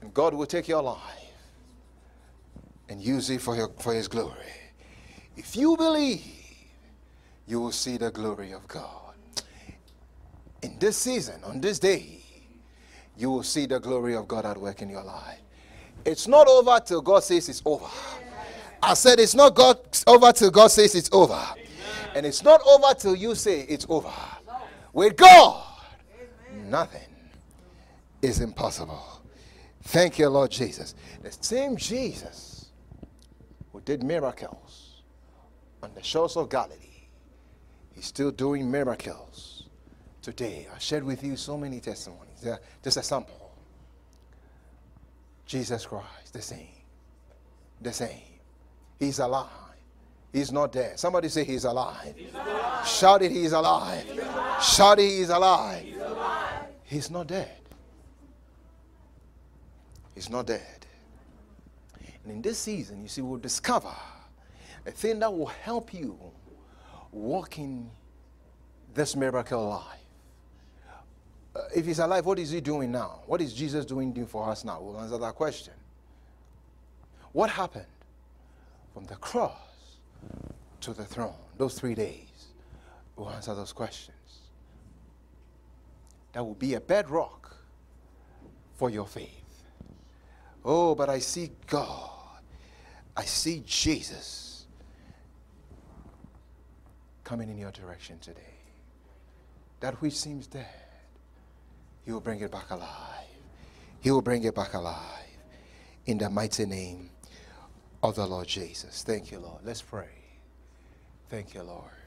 And 0.00 0.12
God 0.14 0.34
will 0.34 0.46
take 0.46 0.68
your 0.68 0.82
life 0.82 0.98
and 2.88 3.00
use 3.00 3.30
it 3.30 3.40
for, 3.40 3.56
your, 3.56 3.68
for 3.78 3.94
His 3.94 4.08
glory. 4.08 4.36
If 5.36 5.56
you 5.56 5.76
believe, 5.76 6.24
you 7.46 7.60
will 7.60 7.72
see 7.72 7.96
the 7.96 8.10
glory 8.10 8.52
of 8.52 8.66
God. 8.68 9.14
In 10.62 10.78
this 10.78 10.96
season, 10.96 11.42
on 11.44 11.60
this 11.60 11.78
day, 11.78 12.20
you 13.16 13.30
will 13.30 13.42
see 13.42 13.66
the 13.66 13.78
glory 13.78 14.14
of 14.14 14.28
God 14.28 14.46
at 14.46 14.56
work 14.56 14.82
in 14.82 14.88
your 14.88 15.02
life. 15.02 15.38
It's 16.04 16.26
not 16.26 16.48
over 16.48 16.80
till 16.84 17.00
God 17.00 17.22
says 17.22 17.48
it's 17.48 17.62
over. 17.64 17.86
I 18.82 18.94
said 18.94 19.20
it's 19.20 19.34
not 19.34 19.54
God 19.54 19.78
over 20.06 20.32
till 20.32 20.50
God 20.50 20.68
says 20.68 20.94
it's 20.94 21.10
over. 21.12 21.40
And 22.14 22.26
it's 22.26 22.42
not 22.42 22.60
over 22.66 22.94
till 22.94 23.14
you 23.14 23.34
say 23.34 23.60
it's 23.60 23.86
over. 23.88 24.12
With 24.92 25.16
God, 25.16 25.71
nothing 26.72 27.08
is 28.22 28.40
impossible. 28.40 29.22
Thank 29.82 30.18
you, 30.18 30.28
Lord 30.28 30.50
Jesus. 30.50 30.94
The 31.22 31.30
same 31.30 31.76
Jesus 31.76 32.70
who 33.72 33.80
did 33.82 34.02
miracles 34.02 35.02
on 35.82 35.92
the 35.94 36.02
shores 36.02 36.36
of 36.36 36.48
Galilee, 36.48 37.08
he's 37.94 38.06
still 38.06 38.30
doing 38.30 38.70
miracles 38.70 39.68
today. 40.22 40.66
I 40.74 40.78
shared 40.78 41.04
with 41.04 41.22
you 41.22 41.36
so 41.36 41.58
many 41.58 41.78
testimonies. 41.80 42.42
Yeah, 42.42 42.56
just 42.82 42.96
a 42.96 43.02
sample. 43.02 43.50
Jesus 45.46 45.84
Christ, 45.84 46.32
the 46.32 46.42
same. 46.42 46.68
The 47.80 47.92
same. 47.92 48.22
He's 48.98 49.18
alive. 49.18 49.48
He's 50.32 50.50
not 50.50 50.72
dead. 50.72 50.98
Somebody 50.98 51.28
say 51.28 51.44
he's 51.44 51.64
alive. 51.64 52.14
He's 52.16 52.32
alive. 52.32 52.86
Shout 52.86 53.22
it, 53.22 53.32
he's 53.32 53.52
alive. 53.52 54.04
He's 54.04 54.18
alive. 54.18 54.62
Shout 54.62 54.98
it, 54.98 55.10
he's 55.10 55.28
alive. 55.28 55.82
He's 55.82 55.96
alive. 55.96 56.41
He's 56.92 57.10
not 57.10 57.26
dead. 57.26 57.48
He's 60.14 60.28
not 60.28 60.46
dead. 60.46 60.84
And 62.22 62.34
in 62.34 62.42
this 62.42 62.58
season, 62.58 63.00
you 63.00 63.08
see, 63.08 63.22
we'll 63.22 63.40
discover 63.40 63.94
a 64.84 64.90
thing 64.90 65.18
that 65.20 65.32
will 65.32 65.46
help 65.46 65.94
you 65.94 66.18
walk 67.10 67.58
in 67.58 67.88
this 68.92 69.16
miracle 69.16 69.70
life. 69.70 69.98
Uh, 71.56 71.60
if 71.74 71.86
he's 71.86 71.98
alive, 71.98 72.26
what 72.26 72.38
is 72.38 72.50
he 72.50 72.60
doing 72.60 72.92
now? 72.92 73.22
What 73.24 73.40
is 73.40 73.54
Jesus 73.54 73.86
doing 73.86 74.26
for 74.26 74.46
us 74.50 74.62
now? 74.62 74.78
We'll 74.82 75.00
answer 75.00 75.16
that 75.16 75.34
question. 75.34 75.72
What 77.32 77.48
happened 77.48 77.86
from 78.92 79.06
the 79.06 79.16
cross 79.16 79.56
to 80.82 80.92
the 80.92 81.06
throne, 81.06 81.32
those 81.56 81.72
three 81.78 81.94
days, 81.94 82.48
We'll 83.16 83.30
answer 83.30 83.54
those 83.54 83.72
questions. 83.72 84.16
That 86.32 86.44
will 86.44 86.54
be 86.54 86.74
a 86.74 86.80
bedrock 86.80 87.56
for 88.74 88.90
your 88.90 89.06
faith. 89.06 89.28
Oh, 90.64 90.94
but 90.94 91.08
I 91.08 91.18
see 91.18 91.50
God. 91.66 92.10
I 93.16 93.24
see 93.24 93.62
Jesus 93.66 94.66
coming 97.24 97.48
in 97.48 97.58
your 97.58 97.70
direction 97.70 98.18
today. 98.18 98.40
That 99.80 100.00
which 100.00 100.14
seems 100.14 100.46
dead, 100.46 100.66
He 102.04 102.12
will 102.12 102.20
bring 102.20 102.40
it 102.40 102.50
back 102.50 102.70
alive. 102.70 102.88
He 104.00 104.10
will 104.10 104.22
bring 104.22 104.44
it 104.44 104.54
back 104.54 104.74
alive. 104.74 104.98
In 106.06 106.18
the 106.18 106.30
mighty 106.30 106.66
name 106.66 107.10
of 108.02 108.16
the 108.16 108.26
Lord 108.26 108.48
Jesus. 108.48 109.02
Thank 109.02 109.30
you, 109.30 109.38
Lord. 109.38 109.60
Let's 109.64 109.82
pray. 109.82 110.08
Thank 111.28 111.54
you, 111.54 111.62
Lord. 111.62 112.01